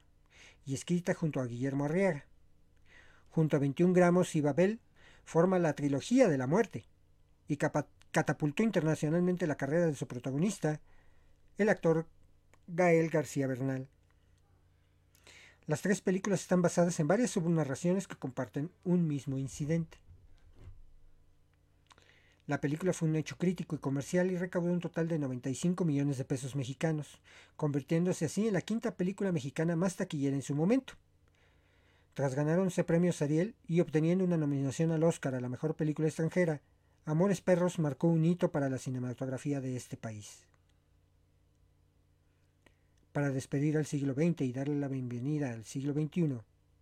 [0.65, 2.24] y escrita junto a Guillermo Arriaga.
[3.32, 4.80] Junto a 21 gramos y Babel,
[5.26, 6.86] forma la trilogía de la muerte,
[7.50, 10.80] y catapultó internacionalmente la carrera de su protagonista,
[11.58, 12.06] el actor
[12.67, 13.89] Gael García Bernal.
[15.67, 19.98] Las tres películas están basadas en varias subnarraciones que comparten un mismo incidente.
[22.47, 26.17] La película fue un hecho crítico y comercial y recaudó un total de 95 millones
[26.17, 27.21] de pesos mexicanos,
[27.56, 30.93] convirtiéndose así en la quinta película mexicana más taquillera en su momento.
[32.13, 36.08] Tras ganar 11 premios Ariel y obteniendo una nominación al Oscar a la mejor película
[36.08, 36.62] extranjera,
[37.06, 40.45] Amores Perros marcó un hito para la cinematografía de este país.
[43.12, 46.39] para despedir al siglo XX y darle la bienvenida al siglo XXI,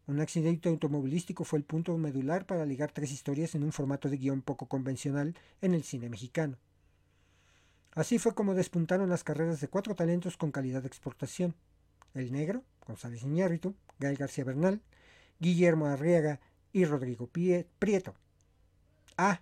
[0.10, 4.18] un accidente automovilístico fue el punto medular para ligar tres historias en un formato de
[4.18, 6.58] guion poco convencional en el cine mexicano.
[7.92, 11.54] Así fue como despuntaron las carreras de cuatro talentos con calidad de exportación.
[12.16, 14.82] El Negro, González Iñárritu, Gael García Bernal,
[15.40, 16.40] Guillermo Arriaga
[16.74, 18.16] y Rodrigo Prieto.
[19.16, 19.42] Ah,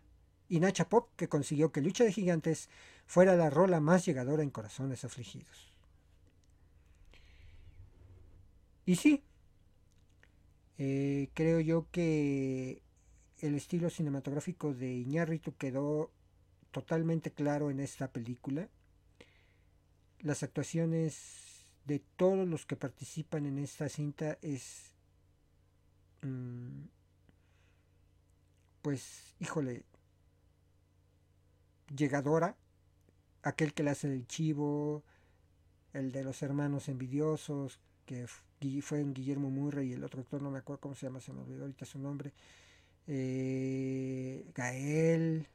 [0.49, 2.69] y Nacha Pop, que consiguió que Lucha de Gigantes
[3.05, 5.71] fuera la rola más llegadora en corazones afligidos.
[8.85, 9.23] Y sí,
[10.77, 12.81] eh, creo yo que
[13.39, 16.11] el estilo cinematográfico de Iñárritu quedó
[16.71, 18.69] totalmente claro en esta película.
[20.19, 21.47] Las actuaciones
[21.85, 24.91] de todos los que participan en esta cinta es
[26.21, 26.83] mm,
[28.81, 29.85] pues híjole
[31.95, 32.57] llegadora
[33.43, 35.03] aquel que le hace el chivo
[35.93, 40.57] el de los hermanos envidiosos que fue Guillermo Murray y el otro actor no me
[40.57, 42.33] acuerdo cómo se llama se me olvidó ahorita su nombre
[43.05, 45.47] eh, Gael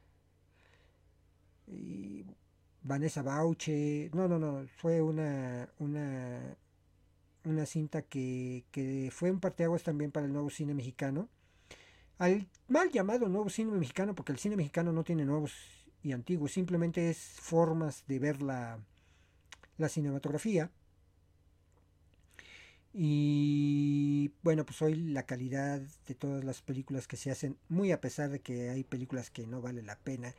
[2.83, 6.57] Vanessa Bauche, no, no, no, fue una, una,
[7.45, 11.29] una cinta que, que fue un parteaguas también para el nuevo cine mexicano,
[12.17, 15.53] al mal llamado nuevo cine mexicano, porque el cine mexicano no tiene nuevos
[16.03, 18.79] y antiguos, simplemente es formas de ver la,
[19.77, 20.69] la cinematografía.
[22.93, 27.99] Y bueno, pues hoy la calidad de todas las películas que se hacen, muy a
[27.99, 30.35] pesar de que hay películas que no vale la pena,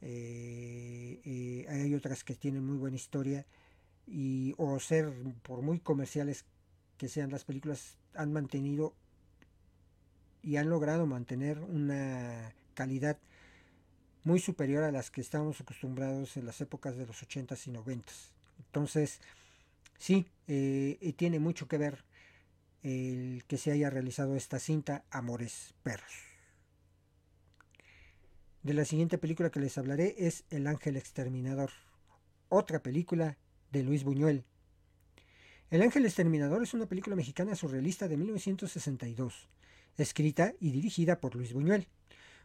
[0.00, 3.46] eh, eh, hay otras que tienen muy buena historia
[4.06, 6.44] y o ser por muy comerciales
[6.98, 8.94] que sean las películas han mantenido
[10.42, 13.18] y han logrado mantener una calidad
[14.24, 18.30] muy superior a las que estábamos acostumbrados en las épocas de los 80s y 90s.
[18.66, 19.20] Entonces,
[20.02, 22.04] sí, eh, tiene mucho que ver
[22.82, 26.12] el que se haya realizado esta cinta Amores Perros.
[28.64, 31.70] De la siguiente película que les hablaré es El Ángel Exterminador,
[32.48, 33.38] otra película
[33.70, 34.44] de Luis Buñuel.
[35.70, 39.48] El Ángel Exterminador es una película mexicana surrealista de 1962,
[39.98, 41.86] escrita y dirigida por Luis Buñuel,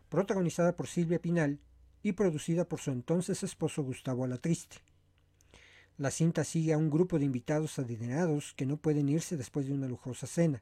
[0.09, 1.59] protagonizada por Silvia Pinal
[2.03, 4.77] y producida por su entonces esposo Gustavo Alatriste.
[5.97, 9.73] La cinta sigue a un grupo de invitados adinerados que no pueden irse después de
[9.73, 10.61] una lujosa cena.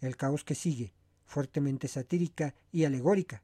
[0.00, 0.94] El caos que sigue,
[1.26, 3.42] fuertemente satírica y alegórica,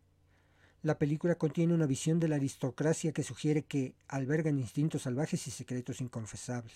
[0.83, 5.51] la película contiene una visión de la aristocracia que sugiere que albergan instintos salvajes y
[5.51, 6.75] secretos inconfesables.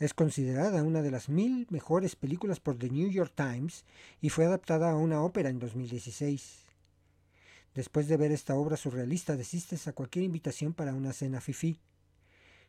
[0.00, 3.84] Es considerada una de las mil mejores películas por The New York Times
[4.20, 6.64] y fue adaptada a una ópera en 2016.
[7.76, 11.78] Después de ver esta obra surrealista, desistes a cualquier invitación para una cena fifí.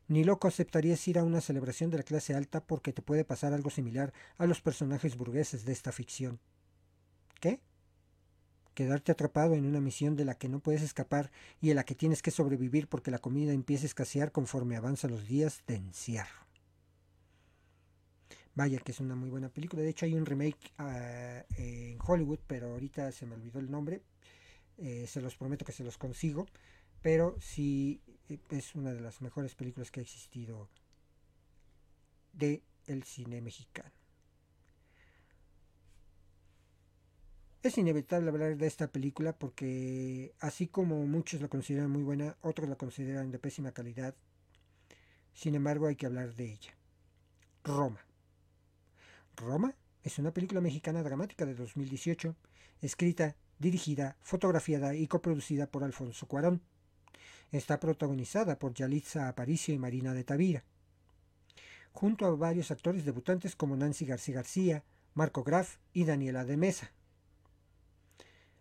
[0.07, 3.53] Ni loco aceptarías ir a una celebración de la clase alta porque te puede pasar
[3.53, 6.39] algo similar a los personajes burgueses de esta ficción.
[7.39, 7.61] ¿Qué?
[8.77, 11.95] quedarte atrapado en una misión de la que no puedes escapar y en la que
[11.95, 16.45] tienes que sobrevivir porque la comida empieza a escasear conforme avanzan los días de encierro.
[18.53, 19.81] Vaya que es una muy buena película.
[19.81, 24.03] De hecho hay un remake ah, en Hollywood, pero ahorita se me olvidó el nombre.
[24.77, 26.45] Eh, se los prometo que se los consigo.
[27.01, 28.01] Pero sí
[28.49, 30.69] es una de las mejores películas que ha existido
[32.33, 33.91] de el cine mexicano.
[37.63, 42.69] Es inevitable hablar de esta película porque así como muchos la consideran muy buena, otros
[42.69, 44.15] la consideran de pésima calidad.
[45.33, 46.77] Sin embargo, hay que hablar de ella.
[47.63, 47.99] Roma.
[49.35, 52.35] Roma es una película mexicana dramática de 2018,
[52.81, 56.61] escrita, dirigida, fotografiada y coproducida por Alfonso Cuarón.
[57.51, 60.63] Está protagonizada por Yalitza Aparicio y Marina de Tavira,
[61.93, 64.83] junto a varios actores debutantes como Nancy García García,
[65.13, 66.91] Marco Graf y Daniela de Mesa.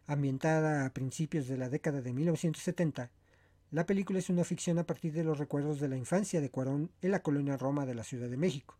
[0.07, 3.11] Ambientada a principios de la década de 1970,
[3.72, 6.92] la película es una ficción a partir de los recuerdos de la infancia de Cuarón
[7.03, 8.79] en la colonia Roma de la Ciudad de México,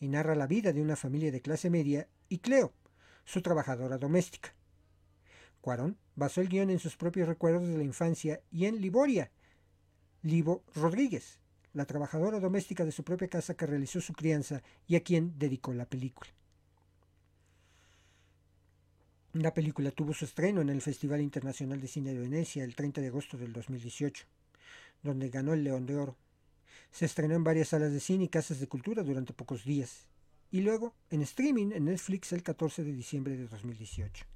[0.00, 2.72] y narra la vida de una familia de clase media y Cleo,
[3.24, 4.52] su trabajadora doméstica.
[5.60, 9.30] Cuarón basó el guion en sus propios recuerdos de la infancia y en Liboria,
[10.22, 11.38] Libo Rodríguez,
[11.72, 15.72] la trabajadora doméstica de su propia casa que realizó su crianza y a quien dedicó
[15.72, 16.30] la película.
[19.32, 23.00] La película tuvo su estreno en el Festival Internacional de Cine de Venecia el 30
[23.00, 24.26] de agosto del 2018,
[25.02, 26.16] donde ganó el León de Oro.
[26.90, 30.06] Se estrenó en varias salas de cine y casas de cultura durante pocos días,
[30.50, 34.26] y luego en streaming en Netflix el 14 de diciembre de 2018.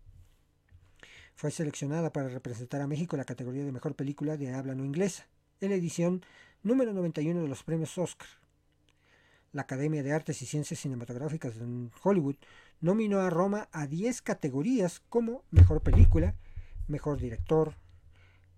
[1.37, 4.87] Fue seleccionada para representar a México en la categoría de Mejor Película de Habla No
[4.87, 5.27] Inglesa,
[5.61, 6.25] en la edición
[6.63, 8.27] número 91 de los premios Oscar.
[9.53, 12.37] la Academia de Artes y Ciencias Cinematográficas de Hollywood
[12.81, 16.35] nominó a Roma a 10 categorías como Mejor Película,
[16.89, 17.75] Mejor Director,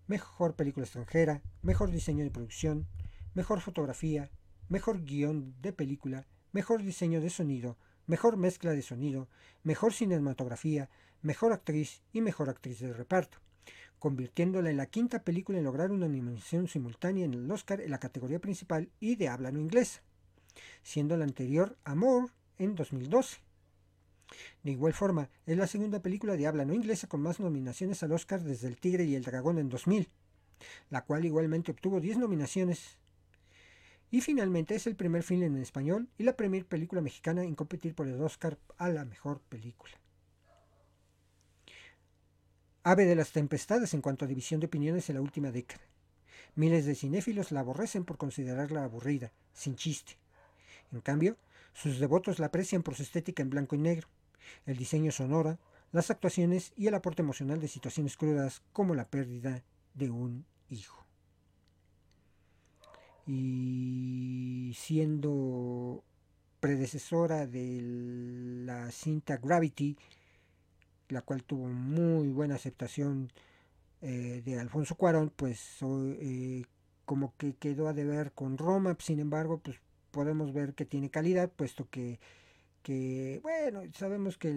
[0.07, 2.87] Mejor Película Extranjera, Mejor Diseño de Producción,
[3.35, 4.31] Mejor Fotografía,
[4.69, 7.77] Mejor Guión de Película, Mejor Diseño de Sonido,
[8.07, 9.29] Mejor Mezcla de Sonido,
[9.65, 10.89] Mejor Cinematografía,
[11.23, 13.39] Mejor Actriz y Mejor Actriz de Reparto,
[13.99, 17.99] convirtiéndola en la quinta película en lograr una animación simultánea en el Oscar en la
[17.99, 20.01] categoría principal y de habla no inglesa,
[20.85, 23.39] siendo la anterior Amor en 2012.
[24.63, 28.13] De igual forma, es la segunda película de habla no inglesa con más nominaciones al
[28.13, 30.09] Oscar desde El Tigre y el Dragón en 2000,
[30.91, 32.99] la cual igualmente obtuvo 10 nominaciones.
[34.13, 37.97] Y finalmente es el primer film en español y la primera película mexicana en competir
[37.97, 39.93] por el Oscar a la mejor película.
[42.85, 45.83] Ave de las tempestades en cuanto a división de opiniones en la última década.
[46.55, 50.17] Miles de cinéfilos la aborrecen por considerarla aburrida, sin chiste.
[50.93, 51.37] En cambio,
[51.75, 54.09] sus devotos la aprecian por su estética en blanco y negro,
[54.67, 55.59] el diseño sonora,
[55.93, 59.63] las actuaciones y el aporte emocional de situaciones crudas como la pérdida
[59.95, 61.05] de un hijo.
[63.27, 66.03] Y siendo
[66.61, 67.81] predecesora de
[68.65, 69.97] la cinta Gravity,
[71.09, 73.31] la cual tuvo muy buena aceptación
[74.01, 76.65] eh, de Alfonso Cuarón, pues eh,
[77.05, 79.81] como que quedó a deber con Roma, sin embargo, pues
[80.11, 82.21] podemos ver que tiene calidad, puesto que,
[82.83, 84.53] que bueno, sabemos que,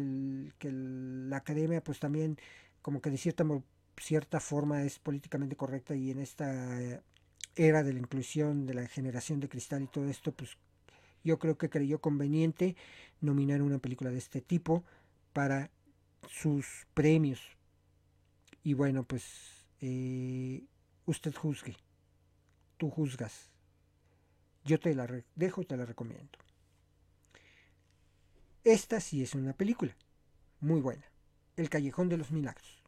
[0.61, 2.37] la academia pues también
[2.81, 3.45] como que de cierta,
[3.97, 7.01] cierta forma es políticamente correcta y en esta
[7.55, 10.57] era de la inclusión de la generación de cristal y todo esto, pues
[11.23, 12.75] yo creo que creyó conveniente
[13.19, 14.83] nominar una película de este tipo
[15.33, 15.69] para
[16.27, 17.41] sus premios.
[18.63, 20.63] Y bueno, pues eh,
[21.05, 21.75] usted juzgue,
[22.77, 23.51] tú juzgas.
[24.63, 26.37] Yo te la dejo te la recomiendo.
[28.63, 29.95] Esta sí es una película
[30.59, 31.03] muy buena.
[31.57, 32.81] El Callejón de los Milagros.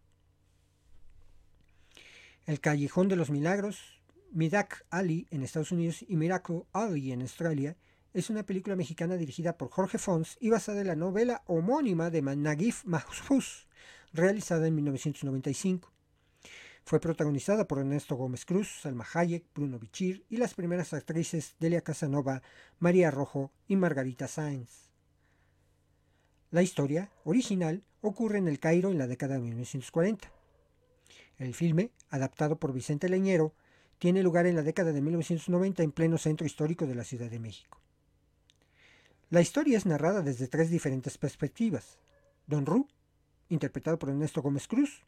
[2.46, 4.00] El Callejón de los Milagros,
[4.32, 7.76] Midak Ali en Estados Unidos y Miracle Ali en Australia,
[8.14, 12.22] es una película mexicana dirigida por Jorge Fons y basada en la novela homónima de
[12.22, 13.68] Naguib Mahfouz,
[14.14, 15.92] realizada en 1995.
[16.86, 21.82] Fue protagonizada por Ernesto Gómez Cruz, Salma Hayek, Bruno Bichir y las primeras actrices Delia
[21.82, 22.44] Casanova,
[22.78, 24.92] María Rojo y Margarita Sáenz.
[26.52, 30.32] La historia original ocurre en el Cairo en la década de 1940.
[31.38, 33.56] El filme, adaptado por Vicente Leñero,
[33.98, 37.40] tiene lugar en la década de 1990 en pleno centro histórico de la Ciudad de
[37.40, 37.83] México.
[39.34, 41.98] La historia es narrada desde tres diferentes perspectivas.
[42.46, 42.88] Don Ru,
[43.50, 45.02] interpretado por Ernesto Gómez Cruz,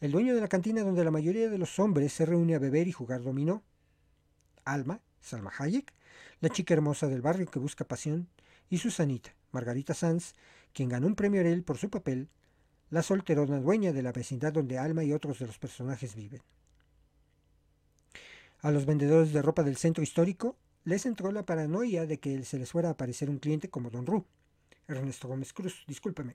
[0.00, 2.86] el dueño de la cantina donde la mayoría de los hombres se reúne a beber
[2.86, 3.64] y jugar dominó.
[4.64, 5.92] Alma, Salma Hayek,
[6.38, 8.28] la chica hermosa del barrio que busca pasión,
[8.68, 10.36] y Susanita, Margarita Sanz,
[10.72, 12.28] quien ganó un premio Ariel por su papel,
[12.88, 16.42] la solterona dueña de la vecindad donde Alma y otros de los personajes viven.
[18.60, 20.54] A los vendedores de ropa del centro histórico
[20.90, 24.06] les entró la paranoia de que se les fuera a aparecer un cliente como Don
[24.06, 24.26] Ru.
[24.88, 26.34] Ernesto Gómez Cruz, discúlpeme.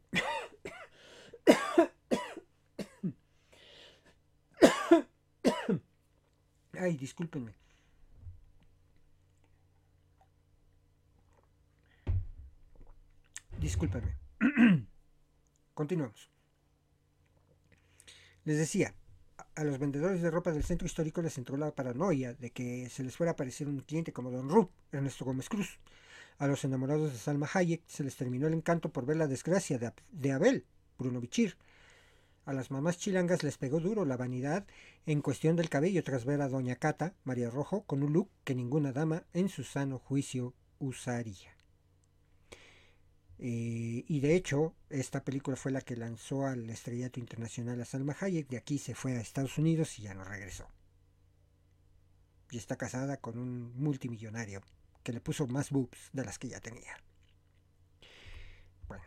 [6.80, 7.54] Ay, discúlpenme.
[13.60, 14.16] Discúlpenme.
[15.74, 16.30] Continuamos.
[18.46, 18.94] Les decía,
[19.56, 23.04] a los vendedores de ropa del centro histórico les entró la paranoia de que se
[23.04, 25.80] les fuera a aparecer un cliente como Don Ru, Ernesto Gómez Cruz.
[26.38, 29.80] A los enamorados de Salma Hayek se les terminó el encanto por ver la desgracia
[30.12, 30.66] de, Abel,
[31.00, 31.56] Bruno Bichir.
[32.46, 34.66] A las mamás chilangas les pegó duro la vanidad
[35.06, 38.56] en cuestión del cabello tras ver a Doña Cata, María Rojo, con un look que
[38.56, 41.55] ninguna dama en su sano juicio usaría.
[43.38, 48.16] Eh, y de hecho, esta película fue la que lanzó al estrellato internacional a Salma
[48.20, 48.48] Hayek.
[48.48, 50.68] De aquí se fue a Estados Unidos y ya no regresó.
[52.52, 54.62] Y está casada con un multimillonario
[55.04, 56.98] que le puso más boobs de las que ya tenía.
[58.88, 59.04] Bueno.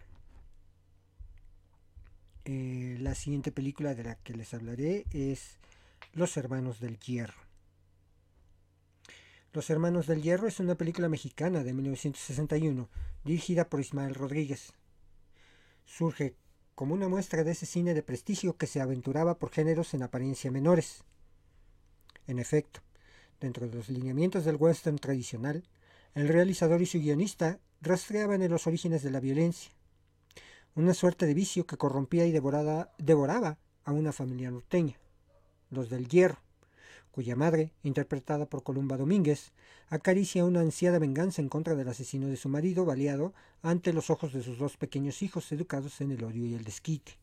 [2.45, 5.59] Eh, la siguiente película de la que les hablaré es
[6.13, 7.48] Los Hermanos del Hierro.
[9.55, 12.91] Los Hermanos del Hierro es una película mexicana de 1961,
[13.25, 14.75] dirigida por Ismael Rodríguez.
[15.87, 16.37] Surge
[16.75, 20.51] como una muestra de ese cine de prestigio que se aventuraba por géneros en apariencia
[20.51, 21.03] menores.
[22.27, 22.81] En efecto,
[23.41, 25.65] dentro de los lineamientos del western tradicional,
[26.15, 29.73] el realizador y su guionista rastreaban en los orígenes de la violencia,
[30.75, 34.99] una suerte de vicio que corrompía y devoraba a una familia norteña,
[35.71, 36.48] los del hierro
[37.11, 39.53] cuya madre, interpretada por Columba Domínguez,
[39.89, 44.33] acaricia una ansiada venganza en contra del asesino de su marido, baleado, ante los ojos
[44.33, 47.19] de sus dos pequeños hijos educados en el odio y el desquite.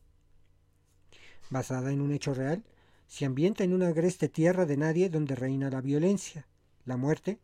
[1.50, 2.64] Basada en un hecho real,
[3.06, 6.46] se ambienta en una agreste tierra de nadie donde reina la violencia,
[6.84, 7.38] la muerte,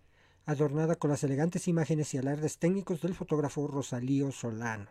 [0.44, 4.88] adornada con las elegantes imágenes y alardes técnicos del fotógrafo Rosalío Solano.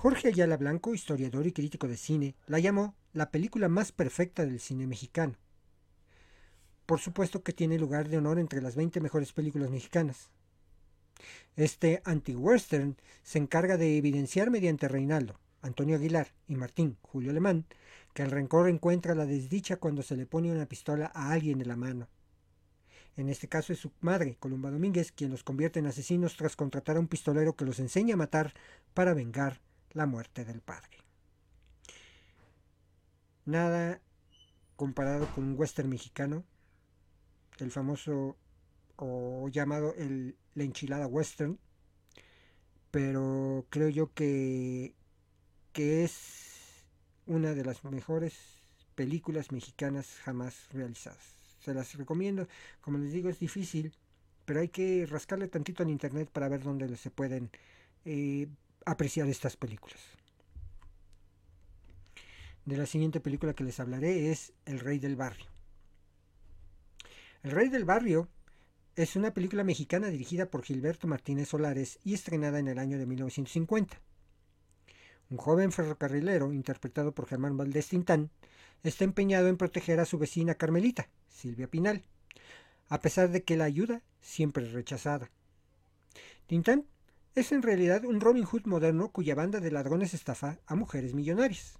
[0.00, 4.58] Jorge Ayala Blanco, historiador y crítico de cine, la llamó la película más perfecta del
[4.58, 5.34] cine mexicano.
[6.86, 10.30] Por supuesto que tiene lugar de honor entre las 20 mejores películas mexicanas.
[11.54, 17.66] Este anti-western se encarga de evidenciar mediante Reinaldo, Antonio Aguilar y Martín Julio Alemán
[18.14, 21.68] que el rencor encuentra la desdicha cuando se le pone una pistola a alguien en
[21.68, 22.08] la mano.
[23.18, 26.96] En este caso es su madre, Columba Domínguez, quien los convierte en asesinos tras contratar
[26.96, 28.54] a un pistolero que los enseña a matar
[28.94, 29.60] para vengar
[29.92, 30.98] la muerte del padre.
[33.44, 34.00] Nada
[34.76, 36.44] comparado con un western mexicano,
[37.58, 38.36] el famoso
[38.96, 41.58] o llamado el, la enchilada western,
[42.90, 44.94] pero creo yo que,
[45.72, 46.84] que es
[47.26, 48.34] una de las mejores
[48.94, 51.34] películas mexicanas jamás realizadas.
[51.60, 52.48] Se las recomiendo,
[52.80, 53.94] como les digo es difícil,
[54.44, 57.50] pero hay que rascarle tantito en internet para ver dónde se pueden
[58.04, 58.48] eh,
[58.86, 60.00] apreciar estas películas.
[62.64, 65.46] De la siguiente película que les hablaré es El Rey del Barrio.
[67.42, 68.28] El Rey del Barrio
[68.96, 73.06] es una película mexicana dirigida por Gilberto Martínez Solares y estrenada en el año de
[73.06, 74.00] 1950.
[75.30, 78.30] Un joven ferrocarrilero, interpretado por Germán Valdés Tintán,
[78.82, 82.04] está empeñado en proteger a su vecina Carmelita, Silvia Pinal,
[82.88, 85.30] a pesar de que la ayuda siempre es rechazada.
[86.46, 86.84] Tintán
[87.34, 91.78] es en realidad un Robin Hood moderno cuya banda de ladrones estafa a mujeres millonarias.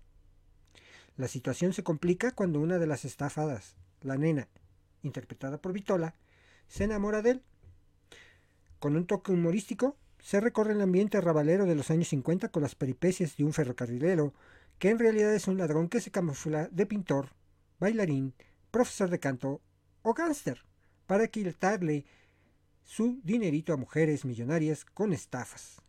[1.17, 4.49] La situación se complica cuando una de las estafadas, la nena,
[5.03, 6.15] interpretada por Vitola,
[6.69, 7.43] se enamora de él.
[8.79, 12.75] Con un toque humorístico, se recorre el ambiente arrabalero de los años 50 con las
[12.75, 14.33] peripecias de un ferrocarrilero,
[14.79, 17.31] que en realidad es un ladrón que se camufla de pintor,
[17.79, 18.35] bailarín,
[18.71, 19.61] profesor de canto
[20.03, 20.65] o gánster,
[21.07, 22.07] para quitarle
[22.91, 25.81] su dinerito a mujeres millonarias con estafas,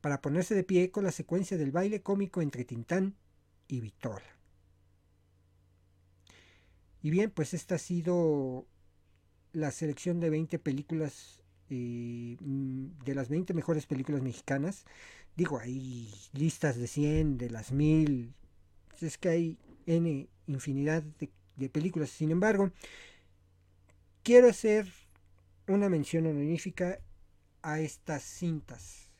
[0.00, 3.14] para ponerse de pie con la secuencia del baile cómico entre Tintán
[3.68, 4.38] y Vitola.
[7.02, 8.64] Y bien, pues esta ha sido
[9.52, 14.86] la selección de 20 películas, eh, mm, de las 20 mejores películas mexicanas.
[15.36, 18.32] Digo, hay listas de 100, de las 1000,
[19.02, 22.08] es que hay N infinidad de, de películas.
[22.08, 22.72] Sin embargo,
[24.22, 25.01] quiero hacer
[25.68, 26.98] una mención honorífica
[27.62, 29.10] a estas cintas.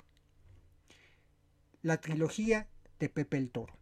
[1.82, 2.68] La trilogía
[2.98, 3.74] de Pepe el Toro.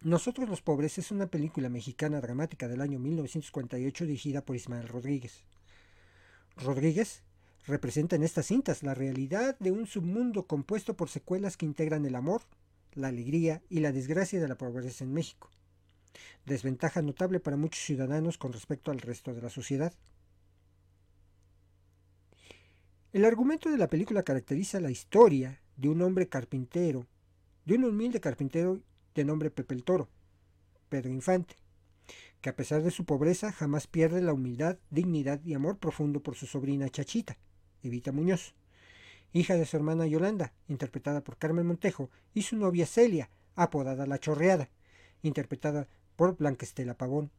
[0.00, 5.44] Nosotros los Pobres es una película mexicana dramática del año 1948 dirigida por Ismael Rodríguez.
[6.56, 7.22] Rodríguez
[7.66, 12.14] representa en estas cintas la realidad de un submundo compuesto por secuelas que integran el
[12.14, 12.42] amor,
[12.94, 15.50] la alegría y la desgracia de la pobreza en México.
[16.46, 19.92] Desventaja notable para muchos ciudadanos con respecto al resto de la sociedad.
[23.10, 27.06] El argumento de la película caracteriza la historia de un hombre carpintero,
[27.64, 28.82] de un humilde carpintero
[29.14, 30.10] de nombre Pepe el Toro,
[30.90, 31.56] Pedro Infante,
[32.42, 36.34] que a pesar de su pobreza jamás pierde la humildad, dignidad y amor profundo por
[36.34, 37.38] su sobrina Chachita,
[37.82, 38.54] Evita Muñoz,
[39.32, 44.18] hija de su hermana Yolanda, interpretada por Carmen Montejo, y su novia Celia, apodada La
[44.18, 44.68] Chorreada,
[45.22, 47.30] interpretada por Blanquestela Pavón.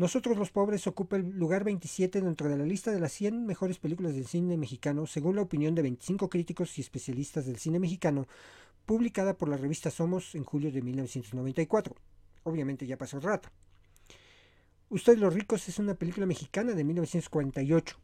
[0.00, 3.78] Nosotros los pobres ocupa el lugar 27 dentro de la lista de las 100 mejores
[3.78, 8.26] películas del cine mexicano, según la opinión de 25 críticos y especialistas del cine mexicano,
[8.86, 11.94] publicada por la revista Somos en julio de 1994.
[12.44, 13.50] Obviamente ya pasó rato.
[14.88, 17.98] Ustedes los ricos es una película mexicana de 1948.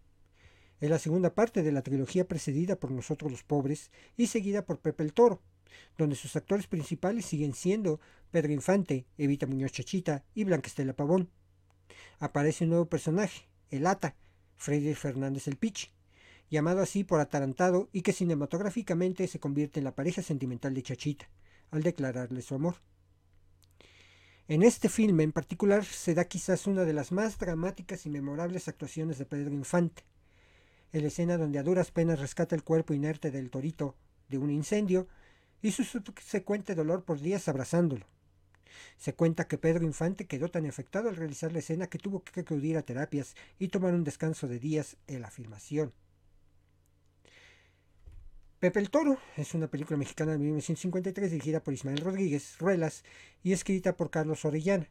[0.82, 4.80] Es la segunda parte de la trilogía precedida por Nosotros los pobres y seguida por
[4.80, 5.40] Pepe el Toro,
[5.96, 11.30] donde sus actores principales siguen siendo Pedro Infante, Evita Muñoz Chachita y Blanquestela Pavón
[12.18, 14.14] aparece un nuevo personaje, el Ata,
[14.56, 15.92] Freddy Fernández el Pitch,
[16.50, 21.28] llamado así por atarantado y que cinematográficamente se convierte en la pareja sentimental de Chachita,
[21.70, 22.76] al declararle su amor.
[24.48, 28.68] En este filme en particular se da quizás una de las más dramáticas y memorables
[28.68, 30.04] actuaciones de Pedro Infante,
[30.92, 33.96] en la escena donde a duras penas rescata el cuerpo inerte del torito
[34.28, 35.08] de un incendio
[35.62, 38.06] y su subsecuente dolor por días abrazándolo.
[38.96, 42.40] Se cuenta que Pedro Infante quedó tan afectado al realizar la escena que tuvo que
[42.40, 45.92] acudir a terapias y tomar un descanso de días en la filmación.
[48.58, 53.04] Pepe el Toro es una película mexicana de 1953 dirigida por Ismael Rodríguez Ruelas
[53.42, 54.88] y escrita por Carlos Orellana.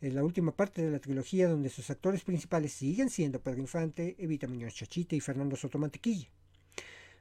[0.00, 4.16] Es la última parte de la trilogía donde sus actores principales siguen siendo Pedro Infante,
[4.18, 5.78] Evita Muñoz Chachita y Fernando Soto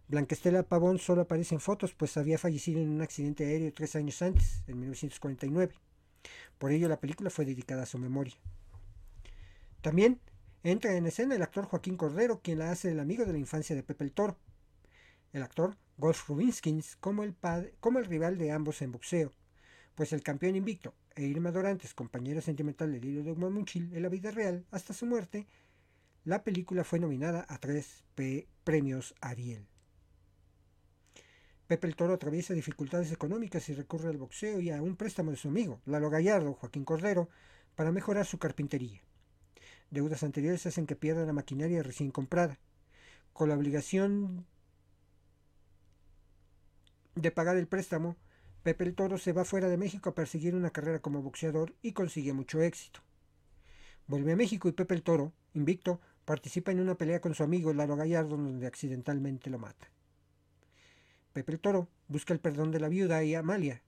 [0.09, 0.19] Mantequilla.
[0.19, 3.95] Blanca Estela Pavón solo aparece en fotos, pues había fallecido en un accidente aéreo tres
[3.95, 5.73] años antes, en 1949.
[6.57, 8.35] Por ello, la película fue dedicada a su memoria.
[9.81, 10.19] También
[10.63, 13.75] entra en escena el actor Joaquín Cordero, quien la hace el amigo de la infancia
[13.75, 14.37] de Pepe el Toro.
[15.31, 17.35] El actor Golf Rubinskins como el,
[18.05, 19.31] rival de ambos en boxeo,
[19.95, 24.09] pues el campeón invicto e Irma Dorantes, compañera sentimental de Lilo de Munchil en la
[24.09, 25.45] vida real hasta su muerte,
[26.23, 28.03] la película fue nominada a tres
[28.63, 29.67] premios Ariel.
[31.69, 35.37] Pepe el Toro atraviesa dificultades económicas y recurre al boxeo y a un préstamo de
[35.37, 37.29] su amigo, Lalo Gallardo, Joaquín Cordero,
[37.75, 39.03] para mejorar su carpintería.
[39.91, 42.57] Deudas anteriores hacen que pierda la maquinaria recién comprada.
[43.33, 44.47] Con la obligación
[47.13, 48.15] de pagar el préstamo,
[48.63, 51.91] Pepe el Toro se va fuera de México a perseguir una carrera como boxeador y
[51.91, 53.01] consigue mucho éxito.
[54.07, 57.71] Vuelve a México y Pepe el Toro, invicto, participa en una pelea con su amigo
[57.73, 59.87] Lalo Gallardo donde accidentalmente lo mata.
[61.43, 63.81] Pepe el busca el perdón de la viuda y Amalia,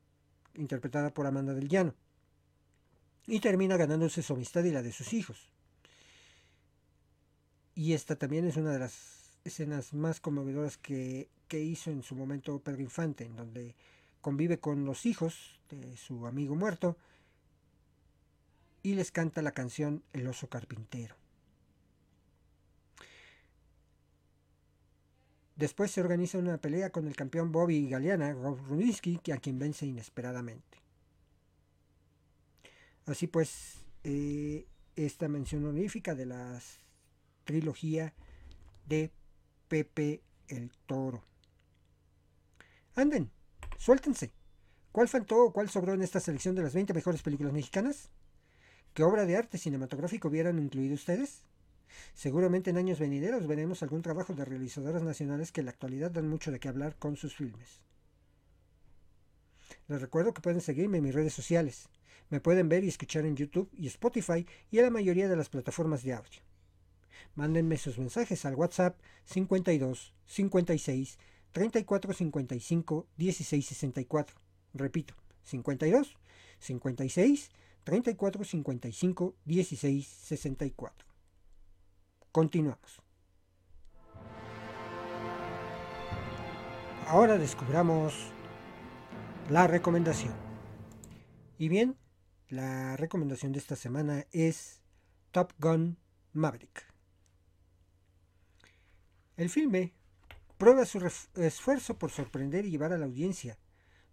[0.56, 1.96] interpretada por Amanda del Llano,
[3.28, 5.50] y termina ganándose su amistad y la de sus hijos.
[7.76, 12.16] Y esta también es una de las escenas más conmovedoras que, que hizo en su
[12.16, 13.76] momento Pedro Infante, en donde
[14.22, 16.98] convive con los hijos de su amigo muerto
[18.84, 21.21] y les canta la canción El oso carpintero.
[25.62, 29.86] Después se organiza una pelea con el campeón Bobby Galeana, Rob Rubinsky, a quien vence
[29.86, 30.80] inesperadamente.
[33.06, 36.60] Así pues, eh, esta mención honorífica de la
[37.44, 38.12] trilogía
[38.88, 39.12] de
[39.68, 41.24] Pepe el Toro.
[42.96, 43.30] Anden,
[43.78, 44.32] suéltense.
[44.92, 48.10] ¿Cuál faltó o cuál sobró en esta selección de las 20 mejores películas mexicanas?
[48.96, 51.44] ¿Qué obra de arte cinematográfico hubieran incluido ustedes?
[52.14, 56.28] Seguramente en años venideros veremos algún trabajo de realizadoras nacionales que en la actualidad dan
[56.28, 57.82] mucho de qué hablar con sus filmes.
[59.88, 61.90] Les recuerdo que pueden seguirme en mis redes sociales.
[62.30, 65.50] Me pueden ver y escuchar en YouTube y Spotify y en la mayoría de las
[65.50, 66.42] plataformas de audio.
[67.36, 71.18] Mándenme sus mensajes al WhatsApp 52 56
[71.52, 74.36] 34 55 16 64.
[74.74, 76.18] Repito, 52
[76.60, 77.50] 56
[77.84, 81.11] 34 55 16 64.
[82.32, 83.02] Continuamos.
[87.08, 88.32] Ahora descubramos
[89.50, 90.34] la recomendación.
[91.58, 91.98] Y bien,
[92.48, 94.82] la recomendación de esta semana es
[95.32, 95.98] Top Gun
[96.32, 96.86] Maverick.
[99.36, 99.94] El filme
[100.58, 101.06] prueba su
[101.36, 103.58] esfuerzo por sorprender y llevar a la audiencia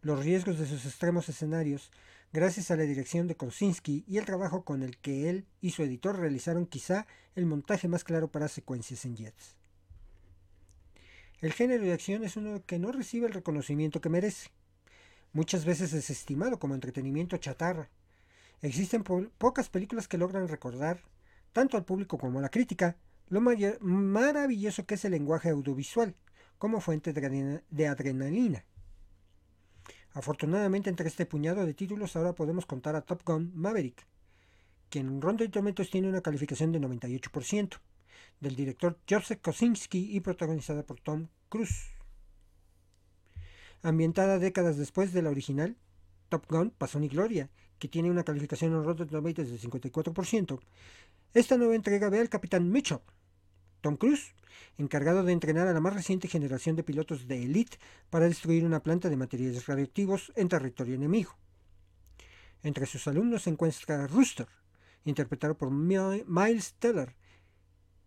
[0.01, 1.93] los riesgos de sus extremos escenarios
[2.33, 5.83] gracias a la dirección de Kosinski y el trabajo con el que él y su
[5.83, 9.57] editor realizaron quizá el montaje más claro para secuencias en jets.
[11.41, 14.51] El género de acción es uno que no recibe el reconocimiento que merece.
[15.33, 17.89] Muchas veces es estimado como entretenimiento chatarra.
[18.61, 21.01] Existen pocas películas que logran recordar,
[21.53, 22.97] tanto al público como a la crítica,
[23.29, 26.17] lo maravilloso que es el lenguaje audiovisual,
[26.59, 28.65] como fuente de adrenalina.
[30.19, 34.05] Afortunadamente entre este puñado de títulos ahora podemos contar a Top Gun Maverick,
[34.91, 37.79] quien en Rotten Tomatoes tiene una calificación de 98%,
[38.41, 41.85] del director Joseph Kosinski y protagonizada por Tom Cruise.
[43.85, 45.77] Ambientada décadas después de la original,
[46.31, 47.49] Top Gun Pasión y Gloria,
[47.79, 50.59] que tiene una calificación en Rotten Tomatoes de 54%,
[51.33, 53.03] esta nueva entrega ve al capitán Mitchell,
[53.81, 54.35] Tom Cruise,
[54.77, 57.79] encargado de entrenar a la más reciente generación de pilotos de élite
[58.11, 61.37] para destruir una planta de materiales radioactivos en territorio enemigo.
[62.63, 64.49] Entre sus alumnos se encuentra Rooster,
[65.05, 67.15] interpretado por Miles Teller,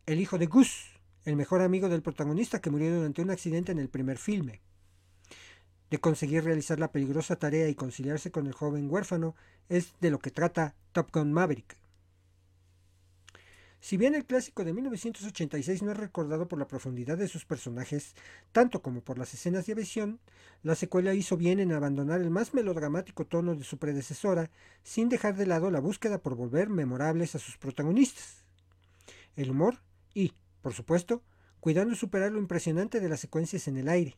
[0.06, 0.92] el hijo de Gus,
[1.24, 4.62] el mejor amigo del protagonista que murió durante un accidente en el primer filme.
[5.90, 9.36] De conseguir realizar la peligrosa tarea y conciliarse con el joven huérfano
[9.70, 11.81] es de lo que trata Top Gun Maverick.
[13.82, 18.14] Si bien el clásico de 1986 no es recordado por la profundidad de sus personajes,
[18.52, 20.20] tanto como por las escenas de aviación,
[20.62, 24.52] la secuela hizo bien en abandonar el más melodramático tono de su predecesora,
[24.84, 28.46] sin dejar de lado la búsqueda por volver memorables a sus protagonistas.
[29.36, 29.80] El humor
[30.14, 31.24] y, por supuesto,
[31.60, 34.16] cuidando superar lo impresionante de las secuencias en el aire.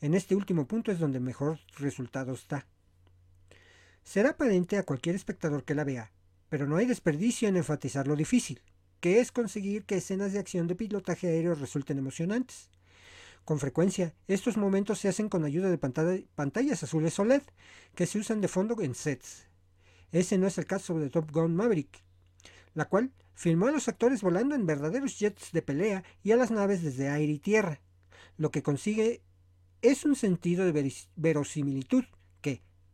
[0.00, 2.66] En este último punto es donde mejor resultado está.
[4.02, 6.10] Será aparente a cualquier espectador que la vea,
[6.48, 8.60] pero no hay desperdicio en enfatizar lo difícil
[9.00, 12.70] que es conseguir que escenas de acción de pilotaje aéreo resulten emocionantes.
[13.44, 17.42] Con frecuencia, estos momentos se hacen con ayuda de pantallas azules OLED
[17.94, 19.46] que se usan de fondo en sets.
[20.12, 22.02] Ese no es el caso de Top Gun Maverick,
[22.74, 26.50] la cual filmó a los actores volando en verdaderos jets de pelea y a las
[26.50, 27.80] naves desde aire y tierra.
[28.36, 29.22] Lo que consigue
[29.80, 32.04] es un sentido de verosimilitud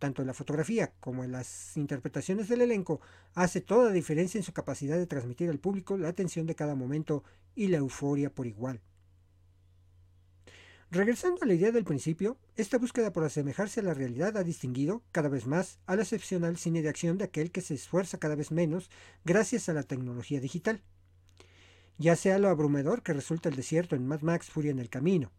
[0.05, 3.01] tanto en la fotografía como en las interpretaciones del elenco,
[3.33, 7.25] hace toda diferencia en su capacidad de transmitir al público la atención de cada momento
[7.55, 8.83] y la euforia por igual.
[10.91, 15.03] Regresando a la idea del principio, esta búsqueda por asemejarse a la realidad ha distinguido,
[15.11, 18.51] cada vez más, al excepcional cine de acción de aquel que se esfuerza cada vez
[18.51, 18.91] menos
[19.25, 20.83] gracias a la tecnología digital.
[21.97, 25.33] Ya sea lo abrumador que resulta el desierto en Mad Max Furia en el Camino,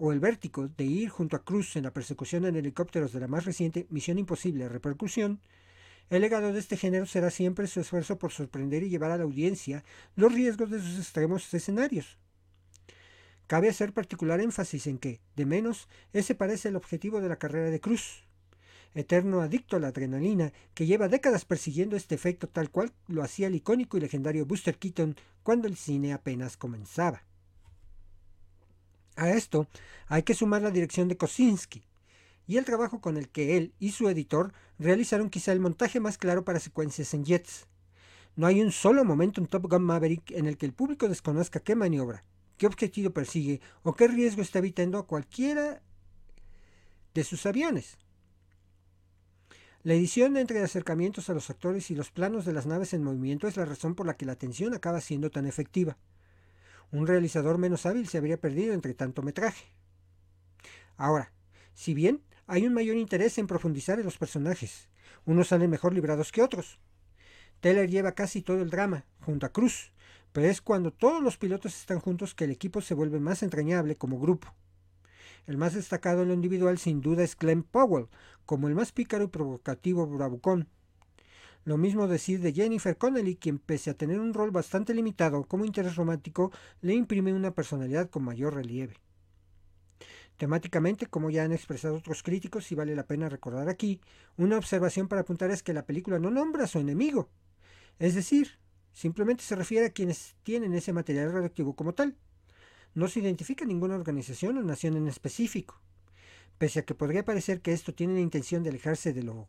[0.00, 3.28] o el vértigo de ir junto a Cruz en la persecución en helicópteros de la
[3.28, 5.40] más reciente Misión Imposible Repercusión,
[6.08, 9.24] el legado de este género será siempre su esfuerzo por sorprender y llevar a la
[9.24, 9.84] audiencia
[10.16, 12.16] los riesgos de sus extremos escenarios.
[13.46, 17.68] Cabe hacer particular énfasis en que, de menos, ese parece el objetivo de la carrera
[17.68, 18.24] de Cruz,
[18.94, 23.48] eterno adicto a la adrenalina, que lleva décadas persiguiendo este efecto tal cual lo hacía
[23.48, 27.22] el icónico y legendario Buster Keaton cuando el cine apenas comenzaba.
[29.20, 29.68] A esto
[30.06, 31.84] hay que sumar la dirección de Kosinski
[32.46, 36.16] y el trabajo con el que él y su editor realizaron quizá el montaje más
[36.16, 37.66] claro para secuencias en jets.
[38.34, 41.60] No hay un solo momento en Top Gun Maverick en el que el público desconozca
[41.60, 42.24] qué maniobra,
[42.56, 45.82] qué objetivo persigue o qué riesgo está evitando a cualquiera
[47.12, 47.98] de sus aviones.
[49.82, 53.48] La edición entre acercamientos a los actores y los planos de las naves en movimiento
[53.48, 55.98] es la razón por la que la atención acaba siendo tan efectiva.
[56.92, 59.66] Un realizador menos hábil se habría perdido entre tanto metraje.
[60.96, 61.32] Ahora,
[61.72, 64.88] si bien hay un mayor interés en profundizar en los personajes,
[65.24, 66.80] unos salen mejor librados que otros.
[67.60, 69.92] Teller lleva casi todo el drama, junto a Cruz,
[70.32, 73.96] pero es cuando todos los pilotos están juntos que el equipo se vuelve más entrañable
[73.96, 74.54] como grupo.
[75.46, 78.08] El más destacado en lo individual sin duda es Glenn Powell,
[78.46, 80.68] como el más pícaro y provocativo bravucón,
[81.64, 85.64] lo mismo decir de Jennifer Connelly, quien pese a tener un rol bastante limitado como
[85.64, 86.50] interés romántico,
[86.80, 88.96] le imprime una personalidad con mayor relieve.
[90.38, 94.00] Temáticamente, como ya han expresado otros críticos y vale la pena recordar aquí,
[94.38, 97.28] una observación para apuntar es que la película no nombra a su enemigo.
[97.98, 98.58] Es decir,
[98.94, 102.16] simplemente se refiere a quienes tienen ese material radioactivo como tal.
[102.94, 105.78] No se identifica ninguna organización o nación en específico.
[106.56, 109.46] Pese a que podría parecer que esto tiene la intención de alejarse de lo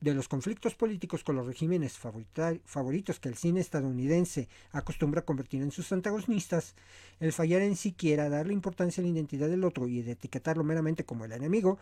[0.00, 5.70] de los conflictos políticos con los regímenes favoritos que el cine estadounidense acostumbra convertir en
[5.70, 6.74] sus antagonistas,
[7.18, 11.04] el fallar en siquiera darle importancia a la identidad del otro y de etiquetarlo meramente
[11.04, 11.78] como el enemigo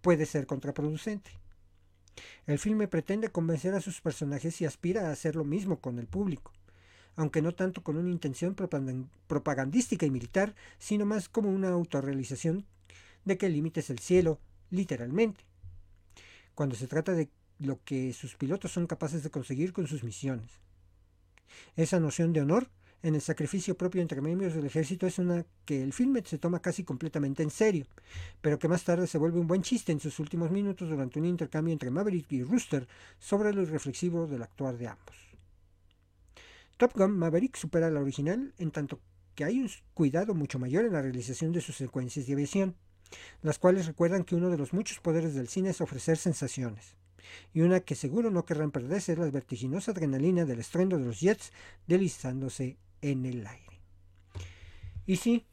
[0.00, 1.30] puede ser contraproducente.
[2.46, 6.06] El filme pretende convencer a sus personajes y aspira a hacer lo mismo con el
[6.06, 6.52] público,
[7.16, 8.56] aunque no tanto con una intención
[9.26, 12.64] propagandística y militar, sino más como una autorrealización
[13.24, 14.40] de que el límite es el cielo,
[14.70, 15.44] literalmente.
[16.54, 17.28] Cuando se trata de
[17.58, 20.60] lo que sus pilotos son capaces de conseguir con sus misiones.
[21.76, 22.68] Esa noción de honor
[23.02, 26.60] en el sacrificio propio entre miembros del ejército es una que el filme se toma
[26.60, 27.86] casi completamente en serio,
[28.40, 31.26] pero que más tarde se vuelve un buen chiste en sus últimos minutos durante un
[31.26, 32.88] intercambio entre Maverick y Rooster
[33.18, 35.16] sobre lo irreflexivo del actuar de ambos.
[36.76, 39.00] Top Gun Maverick supera la original en tanto
[39.34, 42.76] que hay un cuidado mucho mayor en la realización de sus secuencias de aviación,
[43.42, 46.98] las cuales recuerdan que uno de los muchos poderes del cine es ofrecer sensaciones
[47.52, 51.20] y una que seguro no querrán perderse es la vertiginosa adrenalina del estruendo de los
[51.20, 51.52] jets
[51.86, 53.80] deslizándose en el aire.
[55.06, 55.46] Y sí,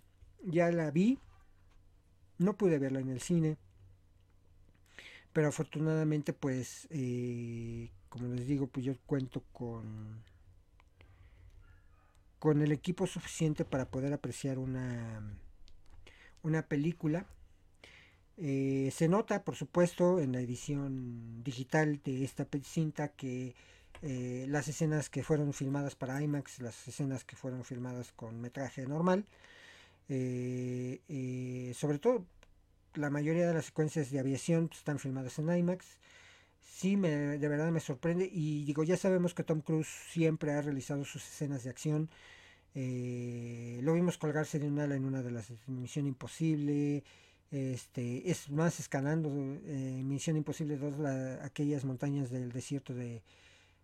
[0.43, 1.19] ya la vi,
[2.37, 3.57] no pude verla en el cine,
[5.33, 10.23] pero afortunadamente pues, eh, como les digo, pues yo cuento con
[12.39, 15.19] con el equipo suficiente para poder apreciar una
[16.43, 17.25] una película
[18.37, 23.55] eh, se nota, por supuesto, en la edición digital de esta cinta que
[24.01, 28.85] eh, las escenas que fueron filmadas para IMAX, las escenas que fueron filmadas con metraje
[28.87, 29.25] normal,
[30.09, 32.25] eh, sobre todo
[32.95, 35.85] la mayoría de las secuencias de aviación están filmadas en IMAX.
[36.61, 38.29] Sí, me, de verdad me sorprende.
[38.31, 42.09] Y digo, ya sabemos que Tom Cruise siempre ha realizado sus escenas de acción.
[42.75, 47.03] lo vimos colgarse de un ala en una de las Misión Imposible.
[47.51, 49.29] Este, es más escalando
[49.65, 50.95] eh, Misión Imposible 2,
[51.41, 53.21] aquellas montañas del desierto de...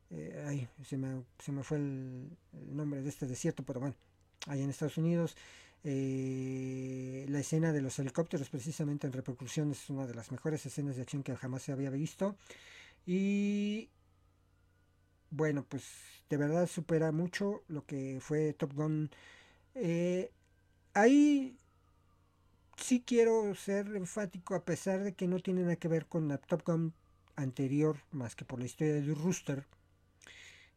[0.09, 3.95] Eh, ay, se me, se me fue el, nombre de este desierto, pero bueno,
[4.47, 5.37] allá en Estados Unidos.
[5.83, 10.95] Eh, la escena de los helicópteros precisamente en repercusión es una de las mejores escenas
[10.95, 12.35] de acción que jamás se había visto.
[13.05, 13.89] Y
[15.29, 15.83] bueno, pues
[16.29, 19.09] de verdad supera mucho lo que fue Top Gun.
[20.93, 21.57] ahí
[22.81, 26.37] sí quiero ser enfático a pesar de que no tiene nada que ver con la
[26.37, 26.93] Top Gun
[27.35, 29.65] anterior, más que por la historia de Rooster.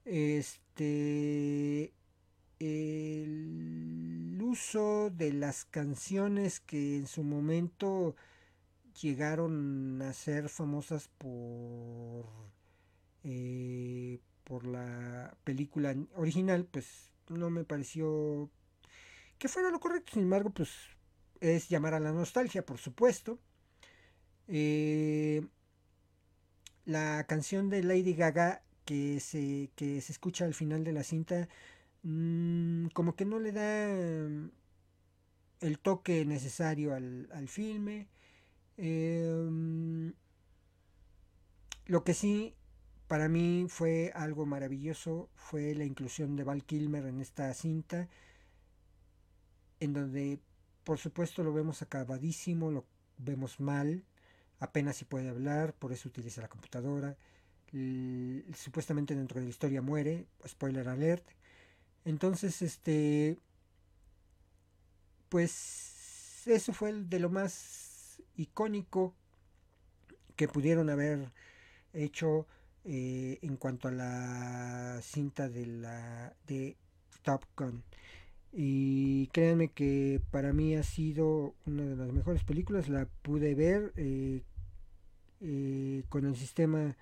[0.05, 1.93] Este
[2.61, 8.15] el uso de las canciones que en su momento
[9.03, 12.27] llegaron a ser famosas por
[13.25, 18.51] eh, por la película original pues no me pareció
[19.39, 20.71] que fuera lo correcto sin embargo pues
[21.45, 23.39] es llamar a la nostalgia por supuesto
[24.49, 25.47] eh,
[26.85, 31.49] la canción de Lady Gaga que se, que se escucha al final de la cinta
[32.05, 33.89] Mm, como que no le da
[34.29, 34.51] mm,
[35.61, 38.09] el toque necesario al, filme.
[38.77, 40.13] Em,
[41.87, 42.55] lo que sí
[43.09, 48.09] para mí fue algo maravilloso fue la inclusión de Val Kilmer en esta cinta,
[49.81, 50.41] en donde
[50.85, 52.85] por supuesto lo vemos acabadísimo, lo
[53.19, 54.05] vemos mal,
[54.61, 57.17] apenas si puede hablar, por eso utiliza la computadora.
[58.55, 61.25] supuestamente dentro de la historia muere, spoiler alert.
[62.05, 63.39] Entonces, este,
[65.29, 69.15] pues eso fue de lo más icónico
[70.37, 71.33] que pudieron haber
[71.93, 72.47] hecho
[72.85, 76.77] eh, en cuanto a la cinta de la de
[77.23, 77.83] Top Gun.
[78.57, 82.89] Y créanme que para mí ha sido una de las mejores películas.
[82.89, 84.43] La pude ver eh,
[85.41, 86.97] eh, con el sistema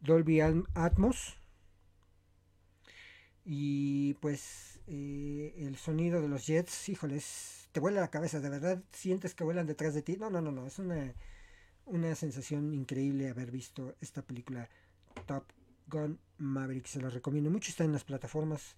[0.00, 1.36] Dolby Atmos
[3.48, 8.82] y pues eh, el sonido de los jets, híjoles, te vuela la cabeza, de verdad
[8.92, 10.16] sientes que vuelan detrás de ti.
[10.16, 11.14] No, no, no, no, es una,
[11.86, 14.68] una sensación increíble haber visto esta película
[15.26, 15.44] Top
[15.86, 16.86] Gun Maverick.
[16.86, 18.74] Se la recomiendo mucho, está en las plataformas,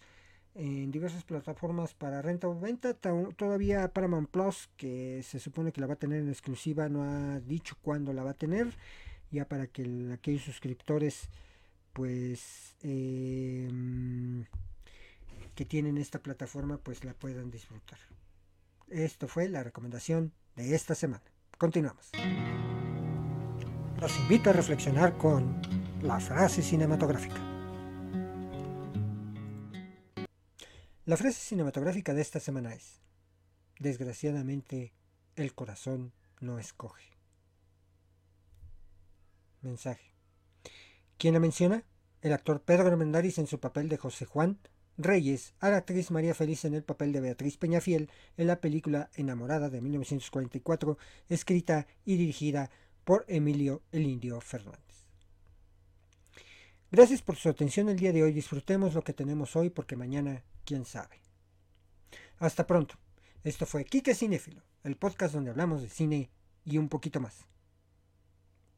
[0.58, 2.92] en diversas plataformas para renta o venta.
[2.94, 7.38] Todavía Paramount Plus, que se supone que la va a tener en exclusiva, no ha
[7.40, 8.74] dicho cuándo la va a tener.
[9.30, 11.28] Ya para que aquellos suscriptores
[11.92, 14.44] pues em,
[15.54, 17.98] que tienen esta plataforma pues la puedan disfrutar.
[18.88, 21.24] Esto fue la recomendación de esta semana.
[21.56, 22.10] Continuamos.
[24.00, 25.60] Los invito a reflexionar con
[26.02, 27.47] la frase cinematográfica.
[31.08, 33.00] La frase cinematográfica de esta semana es,
[33.78, 34.92] desgraciadamente,
[35.36, 37.16] el corazón no escoge.
[39.62, 40.12] Mensaje.
[41.16, 41.82] ¿Quién la menciona?
[42.20, 44.58] El actor Pedro Armendáriz en su papel de José Juan
[44.98, 49.08] Reyes, a la actriz María Feliz en el papel de Beatriz Peñafiel en la película
[49.14, 50.98] Enamorada de 1944,
[51.30, 52.70] escrita y dirigida
[53.04, 54.87] por Emilio El Indio Fernández.
[56.90, 58.32] Gracias por su atención el día de hoy.
[58.32, 61.20] Disfrutemos lo que tenemos hoy porque mañana, quién sabe.
[62.38, 62.94] Hasta pronto.
[63.44, 66.30] Esto fue Kike Cinéfilo, el podcast donde hablamos de cine
[66.64, 67.46] y un poquito más.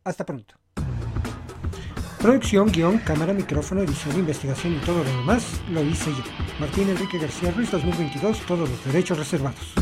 [0.02, 0.56] Hasta pronto.
[2.20, 6.24] Producción, guion, cámara, micrófono, edición, investigación y todo lo demás lo hice yo.
[6.58, 9.72] Martín Enrique García Ruiz 2022, todos los derechos reservados.